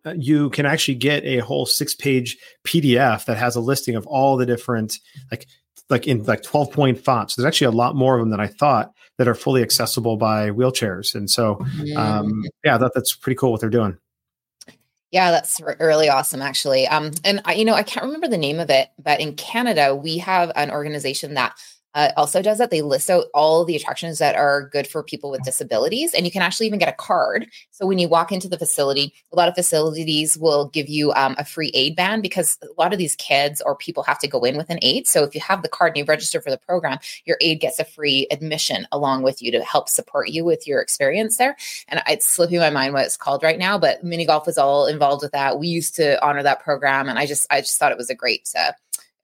uh, 0.04 0.14
you 0.18 0.50
can 0.50 0.66
actually 0.66 0.96
get 0.96 1.24
a 1.24 1.38
whole 1.38 1.66
six 1.66 1.94
page 1.94 2.36
PDF 2.64 3.24
that 3.26 3.36
has 3.36 3.54
a 3.54 3.60
listing 3.60 3.94
of 3.94 4.06
all 4.08 4.36
the 4.36 4.44
different, 4.44 4.98
like, 5.30 5.46
like 5.88 6.06
in 6.06 6.22
like 6.24 6.42
12 6.42 6.72
point 6.72 6.98
fonts. 7.02 7.36
There's 7.36 7.46
actually 7.46 7.68
a 7.68 7.78
lot 7.78 7.94
more 7.94 8.16
of 8.16 8.22
them 8.22 8.30
than 8.30 8.40
I 8.40 8.46
thought 8.46 8.92
that 9.18 9.28
are 9.28 9.34
fully 9.34 9.62
accessible 9.62 10.16
by 10.16 10.50
wheelchairs. 10.50 11.14
And 11.14 11.30
so, 11.30 11.64
um, 11.96 12.44
yeah, 12.64 12.78
that, 12.78 12.92
that's 12.94 13.14
pretty 13.14 13.36
cool 13.36 13.52
what 13.52 13.60
they're 13.60 13.70
doing. 13.70 13.96
Yeah, 15.12 15.30
that's 15.30 15.60
really 15.80 16.08
awesome, 16.08 16.42
actually. 16.42 16.86
Um, 16.88 17.12
and 17.24 17.40
I, 17.44 17.54
you 17.54 17.64
know, 17.64 17.74
I 17.74 17.84
can't 17.84 18.04
remember 18.04 18.28
the 18.28 18.36
name 18.36 18.58
of 18.58 18.70
it, 18.70 18.88
but 18.98 19.20
in 19.20 19.34
Canada, 19.34 19.94
we 19.94 20.18
have 20.18 20.50
an 20.56 20.70
organization 20.70 21.34
that 21.34 21.56
uh, 21.96 22.12
also 22.18 22.42
does 22.42 22.58
that. 22.58 22.70
They 22.70 22.82
list 22.82 23.08
out 23.08 23.24
all 23.32 23.64
the 23.64 23.74
attractions 23.74 24.18
that 24.18 24.36
are 24.36 24.68
good 24.68 24.86
for 24.86 25.02
people 25.02 25.30
with 25.30 25.42
disabilities, 25.42 26.12
and 26.12 26.26
you 26.26 26.30
can 26.30 26.42
actually 26.42 26.66
even 26.66 26.78
get 26.78 26.90
a 26.90 26.92
card. 26.92 27.46
So 27.70 27.86
when 27.86 27.98
you 27.98 28.06
walk 28.06 28.30
into 28.30 28.50
the 28.50 28.58
facility, 28.58 29.14
a 29.32 29.36
lot 29.36 29.48
of 29.48 29.54
facilities 29.54 30.36
will 30.36 30.68
give 30.68 30.90
you 30.90 31.12
um, 31.14 31.34
a 31.38 31.44
free 31.44 31.70
aid 31.72 31.96
band 31.96 32.22
because 32.22 32.58
a 32.62 32.66
lot 32.78 32.92
of 32.92 32.98
these 32.98 33.16
kids 33.16 33.62
or 33.64 33.74
people 33.74 34.02
have 34.02 34.18
to 34.18 34.28
go 34.28 34.44
in 34.44 34.58
with 34.58 34.68
an 34.68 34.78
aid. 34.82 35.06
So 35.06 35.24
if 35.24 35.34
you 35.34 35.40
have 35.40 35.62
the 35.62 35.70
card 35.70 35.92
and 35.92 35.96
you 35.96 36.04
register 36.04 36.42
for 36.42 36.50
the 36.50 36.58
program, 36.58 36.98
your 37.24 37.38
aid 37.40 37.60
gets 37.60 37.78
a 37.78 37.84
free 37.84 38.26
admission 38.30 38.86
along 38.92 39.22
with 39.22 39.40
you 39.40 39.50
to 39.52 39.64
help 39.64 39.88
support 39.88 40.28
you 40.28 40.44
with 40.44 40.66
your 40.66 40.82
experience 40.82 41.38
there. 41.38 41.56
And 41.88 42.02
it's 42.06 42.26
slipping 42.26 42.58
my 42.58 42.68
mind 42.68 42.92
what 42.92 43.06
it's 43.06 43.16
called 43.16 43.42
right 43.42 43.58
now, 43.58 43.78
but 43.78 44.04
mini 44.04 44.26
golf 44.26 44.44
was 44.44 44.58
all 44.58 44.86
involved 44.86 45.22
with 45.22 45.32
that. 45.32 45.58
We 45.58 45.68
used 45.68 45.96
to 45.96 46.22
honor 46.22 46.42
that 46.42 46.62
program, 46.62 47.08
and 47.08 47.18
I 47.18 47.24
just 47.24 47.46
I 47.50 47.62
just 47.62 47.78
thought 47.78 47.92
it 47.92 47.98
was 47.98 48.10
a 48.10 48.14
great. 48.14 48.50
Uh, 48.56 48.72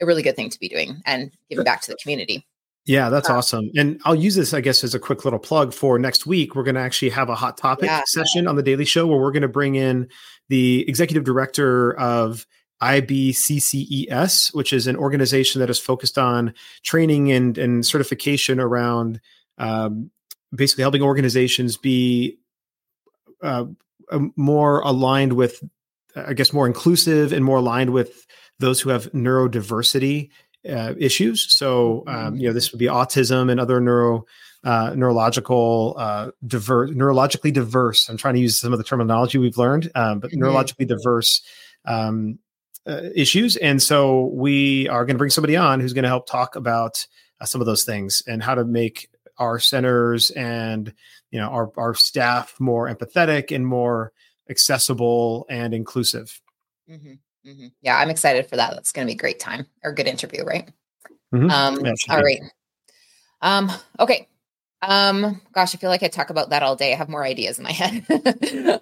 a 0.00 0.06
really 0.06 0.22
good 0.22 0.34
thing 0.34 0.50
to 0.50 0.58
be 0.58 0.68
doing 0.68 1.00
and 1.06 1.30
giving 1.48 1.64
back 1.64 1.80
to 1.80 1.92
the 1.92 1.96
community. 1.96 2.44
Yeah, 2.84 3.10
that's 3.10 3.30
uh, 3.30 3.36
awesome. 3.36 3.70
And 3.76 4.00
I'll 4.04 4.14
use 4.14 4.34
this, 4.34 4.52
I 4.52 4.60
guess, 4.60 4.82
as 4.82 4.94
a 4.94 4.98
quick 4.98 5.24
little 5.24 5.38
plug 5.38 5.72
for 5.72 5.98
next 5.98 6.26
week. 6.26 6.54
We're 6.54 6.64
going 6.64 6.74
to 6.74 6.80
actually 6.80 7.10
have 7.10 7.28
a 7.28 7.34
hot 7.34 7.56
topic 7.56 7.86
yeah. 7.86 8.02
session 8.06 8.48
on 8.48 8.56
the 8.56 8.62
Daily 8.62 8.84
Show 8.84 9.06
where 9.06 9.18
we're 9.18 9.30
going 9.30 9.42
to 9.42 9.48
bring 9.48 9.76
in 9.76 10.08
the 10.48 10.88
executive 10.88 11.22
director 11.22 11.96
of 11.98 12.44
IBCCES, 12.82 14.52
which 14.54 14.72
is 14.72 14.88
an 14.88 14.96
organization 14.96 15.60
that 15.60 15.70
is 15.70 15.78
focused 15.78 16.18
on 16.18 16.54
training 16.82 17.30
and, 17.30 17.56
and 17.56 17.86
certification 17.86 18.58
around 18.58 19.20
um, 19.58 20.10
basically 20.52 20.82
helping 20.82 21.02
organizations 21.02 21.76
be 21.76 22.38
uh, 23.42 23.66
more 24.34 24.80
aligned 24.80 25.34
with, 25.34 25.62
I 26.16 26.32
guess, 26.32 26.52
more 26.52 26.66
inclusive 26.66 27.32
and 27.32 27.44
more 27.44 27.58
aligned 27.58 27.90
with 27.90 28.26
those 28.58 28.80
who 28.80 28.90
have 28.90 29.10
neurodiversity 29.12 30.30
uh, 30.68 30.94
issues. 30.98 31.54
So, 31.54 32.04
um, 32.06 32.36
you 32.36 32.46
know, 32.46 32.52
this 32.52 32.72
would 32.72 32.78
be 32.78 32.86
autism 32.86 33.50
and 33.50 33.60
other 33.60 33.80
neuro 33.80 34.26
uh, 34.64 34.94
neurological 34.94 35.96
uh, 35.98 36.30
diverse, 36.46 36.90
neurologically 36.90 37.52
diverse. 37.52 38.08
I'm 38.08 38.16
trying 38.16 38.34
to 38.34 38.40
use 38.40 38.60
some 38.60 38.72
of 38.72 38.78
the 38.78 38.84
terminology 38.84 39.38
we've 39.38 39.58
learned, 39.58 39.90
um, 39.94 40.20
but 40.20 40.30
mm-hmm. 40.30 40.42
neurologically 40.42 40.86
diverse 40.86 41.42
um, 41.84 42.38
uh, 42.86 43.02
issues. 43.14 43.56
And 43.56 43.82
so 43.82 44.26
we 44.32 44.88
are 44.88 45.04
going 45.04 45.16
to 45.16 45.18
bring 45.18 45.30
somebody 45.30 45.56
on 45.56 45.80
who's 45.80 45.92
going 45.92 46.04
to 46.04 46.08
help 46.08 46.28
talk 46.28 46.54
about 46.54 47.06
uh, 47.40 47.44
some 47.44 47.60
of 47.60 47.66
those 47.66 47.84
things 47.84 48.22
and 48.26 48.42
how 48.42 48.54
to 48.54 48.64
make 48.64 49.08
our 49.38 49.58
centers 49.58 50.30
and 50.32 50.92
you 51.30 51.40
know 51.40 51.48
our 51.48 51.72
our 51.76 51.94
staff 51.94 52.54
more 52.60 52.88
empathetic 52.88 53.54
and 53.54 53.66
more 53.66 54.12
accessible 54.48 55.46
and 55.48 55.74
inclusive. 55.74 56.40
Mm-hmm. 56.88 57.14
Mm-hmm. 57.46 57.68
Yeah, 57.80 57.96
I'm 57.96 58.10
excited 58.10 58.46
for 58.46 58.56
that. 58.56 58.72
That's 58.74 58.92
going 58.92 59.06
to 59.06 59.10
be 59.10 59.16
a 59.16 59.20
great 59.20 59.40
time 59.40 59.66
or 59.82 59.92
good 59.92 60.06
interview, 60.06 60.44
right? 60.44 60.70
Mm-hmm. 61.34 61.50
Um, 61.50 61.94
all 62.10 62.22
right. 62.22 62.40
Um, 63.40 63.72
okay. 63.98 64.28
Um, 64.82 65.40
gosh, 65.52 65.74
I 65.74 65.78
feel 65.78 65.90
like 65.90 66.02
I 66.02 66.08
talk 66.08 66.30
about 66.30 66.50
that 66.50 66.62
all 66.62 66.76
day. 66.76 66.92
I 66.92 66.96
have 66.96 67.08
more 67.08 67.24
ideas 67.24 67.58
in 67.58 67.64
my 67.64 67.72
head. 67.72 68.04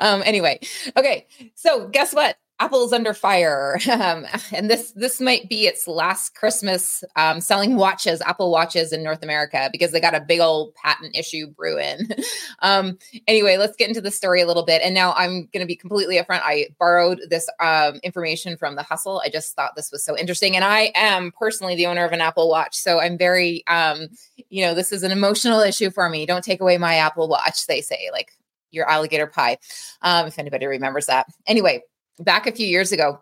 um, 0.01 0.23
anyway, 0.25 0.61
okay. 0.97 1.27
So 1.55 1.89
guess 1.89 2.15
what? 2.15 2.37
Apple's 2.61 2.93
under 2.93 3.15
fire, 3.15 3.79
um, 3.91 4.27
and 4.53 4.71
this 4.71 4.93
this 4.93 5.21
might 5.21 5.49
be 5.49 5.67
its 5.67 5.89
last 5.89 6.35
Christmas 6.35 7.03
um, 7.17 7.41
selling 7.41 7.77
watches, 7.77 8.21
Apple 8.21 8.51
watches 8.51 8.93
in 8.93 9.03
North 9.03 9.23
America, 9.23 9.71
because 9.73 9.93
they 9.93 10.01
got 10.01 10.15
a 10.15 10.21
big 10.21 10.41
old 10.41 10.75
patent 10.75 11.17
issue 11.17 11.47
brewing. 11.49 12.01
um, 12.61 12.99
anyway, 13.27 13.57
let's 13.57 13.77
get 13.77 13.89
into 13.89 14.03
the 14.03 14.11
story 14.11 14.43
a 14.43 14.47
little 14.47 14.63
bit. 14.63 14.83
And 14.83 14.95
now 14.95 15.15
I'm 15.15 15.49
going 15.53 15.61
to 15.61 15.67
be 15.67 15.75
completely 15.75 16.17
upfront. 16.17 16.43
I 16.45 16.67
borrowed 16.79 17.23
this 17.31 17.49
um, 17.61 17.97
information 18.03 18.59
from 18.59 18.77
the 18.77 18.83
Hustle. 18.83 19.23
I 19.25 19.31
just 19.31 19.57
thought 19.57 19.75
this 19.75 19.91
was 19.91 20.05
so 20.05 20.17
interesting, 20.17 20.55
and 20.55 20.65
I 20.65 20.93
am 20.95 21.33
personally 21.33 21.77
the 21.77 21.87
owner 21.87 22.05
of 22.05 22.13
an 22.13 22.21
Apple 22.21 22.51
Watch, 22.51 22.77
so 22.77 23.01
I'm 23.01 23.17
very, 23.17 23.65
um, 23.69 24.09
you 24.51 24.65
know, 24.65 24.75
this 24.75 24.93
is 24.93 25.03
an 25.03 25.13
emotional 25.13 25.61
issue 25.61 25.91
for 25.91 26.11
me. 26.11 26.27
Don't 26.27 26.45
take 26.45 26.61
away 26.61 26.77
my 26.77 26.97
Apple 26.97 27.27
Watch, 27.27 27.67
they 27.67 27.81
say, 27.81 28.11
like 28.13 28.33
your 28.71 28.89
alligator 28.89 29.27
pie, 29.27 29.57
um, 30.03 30.27
if 30.27 30.39
anybody 30.39 30.67
remembers 30.67 31.07
that. 31.07 31.27
Anyway 31.47 31.83
back 32.21 32.47
a 32.47 32.53
few 32.53 32.67
years 32.67 32.93
ago, 32.93 33.21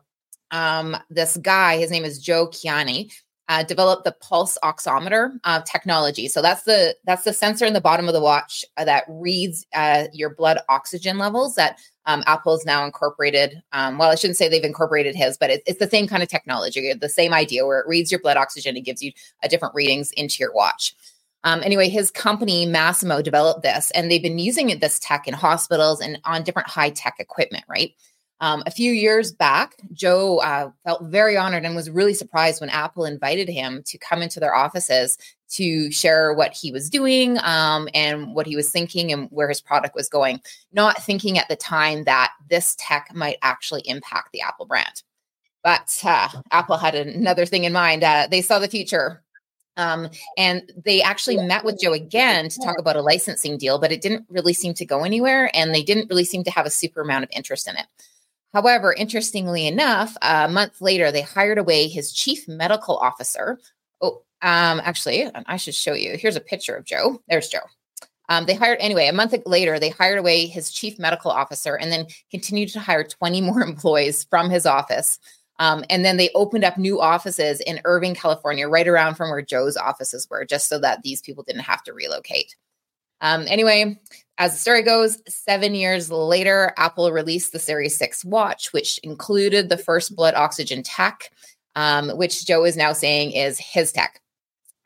um, 0.51 0.97
this 1.11 1.37
guy, 1.39 1.79
his 1.79 1.91
name 1.91 2.05
is 2.05 2.19
Joe 2.19 2.49
Kiani, 2.49 3.13
uh, 3.49 3.63
developed 3.63 4.05
the 4.05 4.13
pulse 4.13 4.59
oximeter 4.63 5.31
uh, 5.45 5.63
technology. 5.63 6.29
So 6.29 6.43
that's 6.43 6.65
the 6.65 6.95
that's 7.05 7.25
the 7.25 7.33
sensor 7.33 7.65
in 7.65 7.73
the 7.73 7.81
bottom 7.81 8.07
of 8.07 8.13
the 8.13 8.21
watch 8.21 8.65
uh, 8.77 8.85
that 8.85 9.05
reads 9.09 9.67
uh, 9.75 10.05
your 10.13 10.35
blood 10.35 10.59
oxygen 10.69 11.17
levels. 11.17 11.55
That 11.55 11.79
um, 12.05 12.23
Apple's 12.27 12.67
now 12.67 12.85
incorporated. 12.85 13.63
Um, 13.73 13.97
well, 13.97 14.11
I 14.11 14.17
shouldn't 14.17 14.37
say 14.37 14.49
they've 14.49 14.63
incorporated 14.63 15.15
his, 15.15 15.39
but 15.39 15.51
it, 15.51 15.63
it's 15.67 15.79
the 15.79 15.89
same 15.89 16.07
kind 16.07 16.23
of 16.23 16.29
technology, 16.29 16.93
the 16.93 17.09
same 17.09 17.33
idea 17.33 17.67
where 17.67 17.81
it 17.81 17.89
reads 17.89 18.13
your 18.13 18.21
blood 18.21 18.37
oxygen 18.37 18.77
and 18.77 18.85
gives 18.85 19.03
you 19.03 19.13
uh, 19.43 19.49
different 19.49 19.75
readings 19.75 20.13
into 20.13 20.37
your 20.41 20.53
watch. 20.53 20.95
Um, 21.45 21.63
anyway, 21.63 21.89
his 21.89 22.11
company 22.11 22.67
Masimo 22.67 23.23
developed 23.23 23.63
this, 23.63 23.91
and 23.93 24.11
they've 24.11 24.23
been 24.23 24.39
using 24.39 24.79
this 24.79 24.99
tech 24.99 25.27
in 25.27 25.35
hospitals 25.35 26.01
and 26.01 26.19
on 26.25 26.43
different 26.43 26.69
high 26.69 26.91
tech 26.91 27.17
equipment, 27.19 27.65
right? 27.69 27.95
Um, 28.41 28.63
a 28.67 28.71
few 28.71 28.93
years 28.93 29.33
back, 29.33 29.77
Joe 29.93 30.39
uh, 30.39 30.71
felt 30.85 31.03
very 31.05 31.37
honored 31.37 31.65
and 31.65 31.75
was 31.75 31.91
really 31.91 32.15
surprised 32.15 32.61
when 32.61 32.71
Apple 32.71 33.05
invited 33.05 33.49
him 33.49 33.83
to 33.87 33.99
come 33.99 34.23
into 34.23 34.39
their 34.39 34.55
offices 34.55 35.19
to 35.51 35.91
share 35.91 36.33
what 36.35 36.53
he 36.53 36.71
was 36.71 36.89
doing 36.89 37.39
um, 37.43 37.89
and 37.95 38.35
what 38.35 38.47
he 38.47 38.55
was 38.55 38.71
thinking 38.71 39.13
and 39.13 39.29
where 39.31 39.49
his 39.49 39.61
product 39.61 39.95
was 39.95 40.09
going, 40.09 40.41
not 40.73 41.03
thinking 41.03 41.39
at 41.39 41.49
the 41.49 41.57
time 41.57 42.05
that 42.05 42.33
this 42.49 42.77
tech 42.79 43.11
might 43.13 43.39
actually 43.43 43.83
impact 43.87 44.31
the 44.33 44.43
Apple 44.43 44.67
brand. 44.67 45.03
But 45.65 46.01
uh, 46.05 46.29
Apple 46.53 46.77
had 46.77 46.95
another 46.95 47.45
thing 47.45 47.65
in 47.65 47.73
mind. 47.73 48.05
Uh, 48.05 48.29
they 48.31 48.43
saw 48.43 48.59
the 48.59 48.69
future. 48.69 49.23
Um, 49.77 50.11
and 50.37 50.73
they 50.85 51.03
actually 51.03 51.37
met 51.37 51.65
with 51.65 51.81
Joe 51.81 51.93
again 51.93 52.49
to 52.49 52.61
talk 52.61 52.79
about 52.79 52.97
a 52.97 53.03
licensing 53.03 53.57
deal, 53.57 53.79
but 53.79 53.93
it 53.93 54.03
didn't 54.03 54.27
really 54.29 54.53
seem 54.53 54.75
to 54.75 54.85
go 54.85 55.05
anywhere. 55.05 55.51
And 55.55 55.73
they 55.73 55.85
didn't 55.85 56.11
really 56.11 56.25
seem 56.25 56.43
to 56.45 56.51
have 56.51 56.67
a 56.67 56.71
super 56.71 57.01
amount 57.01 57.25
of 57.25 57.31
interest 57.33 57.69
in 57.69 57.77
it. 57.77 57.87
However, 58.55 58.93
interestingly 58.93 59.67
enough, 59.67 60.17
a 60.23 60.49
month 60.49 60.81
later, 60.81 61.13
they 61.13 61.21
hired 61.21 61.59
away 61.59 61.87
his 61.87 62.13
chief 62.13 62.49
medical 62.49 62.97
officer. 62.97 63.59
Oh, 64.01 64.23
um, 64.43 64.81
actually, 64.83 65.31
I 65.47 65.57
should 65.57 65.75
show 65.75 65.93
you. 65.93 66.17
Here's 66.17 66.37
a 66.37 66.41
picture 66.41 66.75
of 66.75 66.85
Joe. 66.85 67.21
There's 67.29 67.49
Joe. 67.49 67.61
Um, 68.31 68.47
they 68.47 68.55
hired 68.55 68.79
anyway. 68.81 69.07
A 69.07 69.13
month 69.13 69.35
later, 69.47 69.79
they 69.79 69.89
hired 69.89 70.19
away 70.19 70.47
his 70.47 70.71
chief 70.71 70.99
medical 70.99 71.31
officer, 71.31 71.77
and 71.77 71.91
then 71.91 72.07
continued 72.31 72.71
to 72.71 72.81
hire 72.81 73.05
20 73.05 73.41
more 73.41 73.63
employees 73.63 74.25
from 74.25 74.51
his 74.51 74.67
office. 74.67 75.19
Um, 75.59 75.85
and 75.91 76.05
then 76.05 76.19
they 76.19 76.31
opened 76.35 76.65
up 76.65 76.79
new 76.79 77.01
offices 77.01 77.61
in 77.61 77.81
Irvine, 77.85 78.15
California, 78.15 78.69
right 78.69 78.87
around 78.87 79.17
from 79.17 79.31
where 79.31 79.43
Joe's 79.43 79.77
offices 79.77 80.29
were, 80.31 80.45
just 80.45 80.69
so 80.69 80.79
that 80.79 81.03
these 81.03 81.21
people 81.21 81.43
didn't 81.43 81.63
have 81.63 81.83
to 81.85 81.93
relocate. 81.93 82.55
Um, 83.21 83.45
anyway, 83.49 83.99
as 84.39 84.53
the 84.53 84.59
story 84.59 84.83
goes, 84.83 85.21
seven 85.29 85.75
years 85.75 86.13
later, 86.13 86.73
Apple 86.77 87.11
released 87.11 87.53
the 87.53 87.59
Series 87.59 87.99
6 87.99 88.25
watch, 88.25 88.73
which 88.73 88.99
included 88.99 89.69
the 89.69 89.77
first 89.77 90.15
blood 90.15 90.35
oxygen 90.35 90.85
tech, 90.85 91.33
um, 91.75 92.11
which 92.11 92.47
Joe 92.47 92.65
is 92.65 92.77
now 92.77 92.93
saying 92.93 93.33
is 93.33 93.59
his 93.59 93.93
tech. 93.93 94.21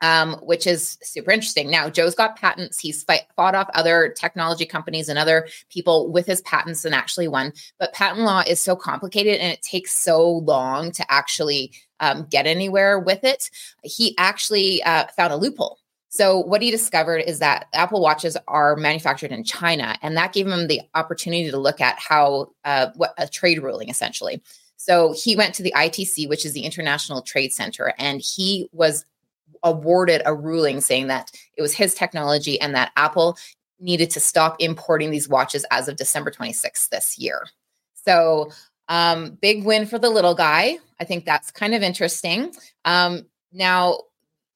Um, 0.01 0.33
which 0.41 0.67
is 0.67 0.97
super 1.01 1.31
interesting. 1.31 1.71
Now, 1.71 1.89
Joe's 1.89 2.13
got 2.13 2.35
patents. 2.35 2.77
He's 2.77 3.03
fight, 3.03 3.21
fought 3.37 3.55
off 3.55 3.69
other 3.73 4.09
technology 4.09 4.65
companies 4.65 5.07
and 5.07 5.17
other 5.17 5.47
people 5.69 6.11
with 6.11 6.25
his 6.25 6.41
patents 6.41 6.83
and 6.83 6.93
actually 6.93 7.29
won. 7.29 7.53
But 7.79 7.93
patent 7.93 8.25
law 8.25 8.43
is 8.45 8.59
so 8.59 8.75
complicated 8.75 9.39
and 9.39 9.53
it 9.53 9.61
takes 9.61 9.93
so 9.93 10.29
long 10.29 10.91
to 10.91 11.09
actually 11.09 11.71
um, 12.01 12.27
get 12.29 12.45
anywhere 12.45 12.99
with 12.99 13.23
it. 13.23 13.49
He 13.81 14.13
actually 14.17 14.83
uh, 14.83 15.05
found 15.15 15.31
a 15.31 15.37
loophole 15.37 15.79
so, 16.15 16.37
what 16.37 16.61
he 16.61 16.69
discovered 16.69 17.23
is 17.25 17.39
that 17.39 17.65
Apple 17.73 17.99
Watches 17.99 18.37
are 18.47 18.75
manufactured 18.75 19.31
in 19.31 19.43
China, 19.43 19.97
and 20.03 20.15
that 20.15 20.31
gave 20.31 20.45
him 20.45 20.67
the 20.67 20.81
opportunity 20.93 21.49
to 21.49 21.57
look 21.57 21.81
at 21.81 21.97
how 21.97 22.51
uh, 22.63 22.89
what 22.93 23.15
a 23.17 23.27
trade 23.27 23.63
ruling 23.63 23.89
essentially. 23.89 24.39
So, 24.77 25.15
he 25.17 25.35
went 25.35 25.55
to 25.55 25.63
the 25.63 25.73
ITC, 25.75 26.29
which 26.29 26.45
is 26.45 26.53
the 26.53 26.65
International 26.65 27.23
Trade 27.23 27.51
Center, 27.51 27.95
and 27.97 28.21
he 28.21 28.69
was 28.71 29.05
awarded 29.63 30.21
a 30.23 30.35
ruling 30.35 30.81
saying 30.81 31.07
that 31.07 31.31
it 31.57 31.63
was 31.63 31.73
his 31.73 31.95
technology 31.95 32.61
and 32.61 32.75
that 32.75 32.91
Apple 32.95 33.35
needed 33.79 34.11
to 34.11 34.19
stop 34.19 34.57
importing 34.59 35.09
these 35.09 35.27
watches 35.27 35.65
as 35.71 35.87
of 35.87 35.95
December 35.95 36.29
26th 36.29 36.89
this 36.89 37.17
year. 37.17 37.47
So, 38.05 38.51
um, 38.87 39.39
big 39.41 39.65
win 39.65 39.87
for 39.87 39.97
the 39.97 40.11
little 40.11 40.35
guy. 40.35 40.77
I 40.99 41.05
think 41.05 41.25
that's 41.25 41.49
kind 41.49 41.73
of 41.73 41.81
interesting. 41.81 42.53
Um, 42.85 43.25
now, 43.51 43.97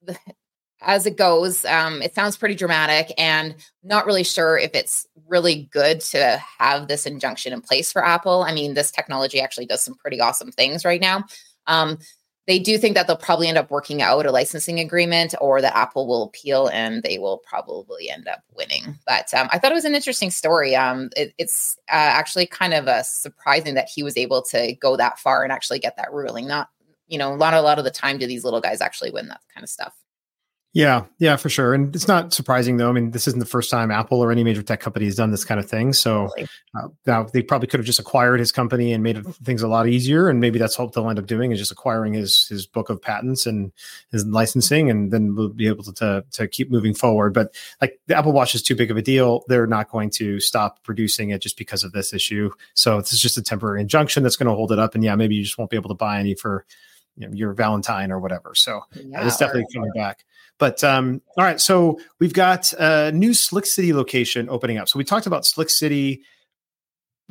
as 0.81 1.05
it 1.05 1.17
goes. 1.17 1.65
Um, 1.65 2.01
it 2.01 2.13
sounds 2.13 2.37
pretty 2.37 2.55
dramatic 2.55 3.13
and 3.17 3.55
not 3.83 4.05
really 4.05 4.23
sure 4.23 4.57
if 4.57 4.71
it's 4.73 5.07
really 5.27 5.67
good 5.71 6.01
to 6.01 6.41
have 6.59 6.87
this 6.87 7.05
injunction 7.05 7.53
in 7.53 7.61
place 7.61 7.91
for 7.91 8.05
Apple. 8.05 8.43
I 8.43 8.53
mean, 8.53 8.73
this 8.73 8.91
technology 8.91 9.41
actually 9.41 9.65
does 9.65 9.83
some 9.83 9.95
pretty 9.95 10.19
awesome 10.19 10.51
things 10.51 10.85
right 10.85 11.01
now. 11.01 11.23
Um, 11.65 11.97
they 12.47 12.59
do 12.59 12.77
think 12.77 12.95
that 12.95 13.07
they'll 13.07 13.17
probably 13.17 13.49
end 13.49 13.57
up 13.57 13.69
working 13.69 14.01
out 14.01 14.25
a 14.25 14.31
licensing 14.31 14.79
agreement 14.79 15.35
or 15.41 15.61
that 15.61 15.75
Apple 15.75 16.07
will 16.07 16.23
appeal 16.23 16.69
and 16.69 17.03
they 17.03 17.17
will 17.19 17.39
probably 17.39 18.09
end 18.09 18.27
up 18.29 18.41
winning. 18.55 18.97
But 19.05 19.33
um, 19.33 19.49
I 19.51 19.59
thought 19.59 19.71
it 19.71 19.75
was 19.75 19.83
an 19.83 19.95
interesting 19.95 20.31
story. 20.31 20.73
Um, 20.73 21.09
it, 21.17 21.33
it's 21.37 21.75
uh, 21.89 21.95
actually 21.95 22.45
kind 22.45 22.73
of 22.73 22.87
a 22.87 23.03
surprising 23.03 23.73
that 23.73 23.89
he 23.93 24.01
was 24.01 24.15
able 24.15 24.41
to 24.43 24.73
go 24.75 24.95
that 24.95 25.19
far 25.19 25.43
and 25.43 25.51
actually 25.51 25.79
get 25.79 25.97
that 25.97 26.13
ruling. 26.13 26.47
Not, 26.47 26.69
you 27.07 27.17
know, 27.17 27.33
a 27.33 27.35
lot, 27.35 27.53
a 27.53 27.61
lot 27.61 27.79
of 27.79 27.83
the 27.83 27.91
time 27.91 28.17
do 28.17 28.25
these 28.25 28.45
little 28.45 28.61
guys 28.61 28.79
actually 28.79 29.11
win 29.11 29.27
that 29.27 29.41
kind 29.53 29.63
of 29.65 29.69
stuff. 29.69 29.93
Yeah, 30.73 31.05
yeah, 31.17 31.37
for 31.37 31.49
sure. 31.49 31.73
And 31.73 31.95
it's 31.95 32.07
not 32.07 32.33
surprising 32.33 32.77
though. 32.77 32.89
I 32.89 32.91
mean, 32.91 33.09
this 33.09 33.27
isn't 33.27 33.39
the 33.39 33.47
first 33.47 33.71
time 33.71 33.89
Apple 33.89 34.21
or 34.21 34.31
any 34.31 34.43
major 34.43 34.61
tech 34.61 34.79
company 34.79 35.05
has 35.05 35.15
done 35.15 35.31
this 35.31 35.43
kind 35.43 35.59
of 35.59 35.67
thing. 35.67 35.91
So 35.91 36.29
uh, 36.75 36.89
now 37.07 37.23
they 37.23 37.41
probably 37.41 37.67
could 37.67 37.79
have 37.79 37.87
just 37.87 37.99
acquired 37.99 38.39
his 38.39 38.51
company 38.51 38.93
and 38.93 39.01
made 39.01 39.25
things 39.37 39.63
a 39.63 39.67
lot 39.67 39.87
easier. 39.87 40.29
And 40.29 40.39
maybe 40.39 40.59
that's 40.59 40.77
what 40.77 40.93
they'll 40.93 41.09
end 41.09 41.17
up 41.17 41.25
doing 41.25 41.51
is 41.51 41.57
just 41.57 41.71
acquiring 41.71 42.13
his 42.13 42.47
his 42.47 42.67
book 42.67 42.89
of 42.89 43.01
patents 43.01 43.47
and 43.47 43.71
his 44.11 44.25
licensing, 44.27 44.89
and 44.91 45.11
then 45.11 45.33
we'll 45.35 45.49
be 45.49 45.67
able 45.67 45.83
to 45.85 45.93
to, 45.93 46.25
to 46.31 46.47
keep 46.47 46.69
moving 46.69 46.93
forward. 46.93 47.33
But 47.33 47.55
like 47.81 47.99
the 48.05 48.15
Apple 48.15 48.33
Watch 48.33 48.53
is 48.53 48.61
too 48.61 48.75
big 48.75 48.91
of 48.91 48.97
a 48.97 49.01
deal. 49.01 49.45
They're 49.47 49.67
not 49.67 49.89
going 49.89 50.11
to 50.11 50.39
stop 50.39 50.83
producing 50.83 51.31
it 51.31 51.41
just 51.41 51.57
because 51.57 51.83
of 51.83 51.91
this 51.93 52.13
issue. 52.13 52.51
So 52.75 52.99
this 52.99 53.13
is 53.13 53.21
just 53.21 53.37
a 53.37 53.41
temporary 53.41 53.81
injunction 53.81 54.21
that's 54.21 54.35
going 54.35 54.49
to 54.49 54.53
hold 54.53 54.71
it 54.71 54.79
up. 54.79 54.93
And 54.93 55.03
yeah, 55.03 55.15
maybe 55.15 55.33
you 55.33 55.43
just 55.43 55.57
won't 55.57 55.71
be 55.71 55.77
able 55.77 55.89
to 55.89 55.95
buy 55.95 56.19
any 56.19 56.35
for 56.35 56.65
you 57.15 57.27
know, 57.27 57.33
your 57.33 57.53
Valentine 57.53 58.11
or 58.11 58.19
whatever. 58.19 58.53
So 58.53 58.81
yeah, 58.93 59.25
it's 59.25 59.37
definitely 59.37 59.65
coming 59.73 59.91
back. 59.95 60.23
But 60.59 60.83
um, 60.83 61.21
all 61.37 61.43
right, 61.43 61.59
so 61.59 61.99
we've 62.19 62.33
got 62.33 62.73
a 62.73 63.11
new 63.11 63.33
Slick 63.33 63.65
City 63.65 63.93
location 63.93 64.49
opening 64.49 64.77
up. 64.77 64.89
So 64.89 64.97
we 64.97 65.03
talked 65.03 65.27
about 65.27 65.45
Slick 65.45 65.69
City, 65.69 66.23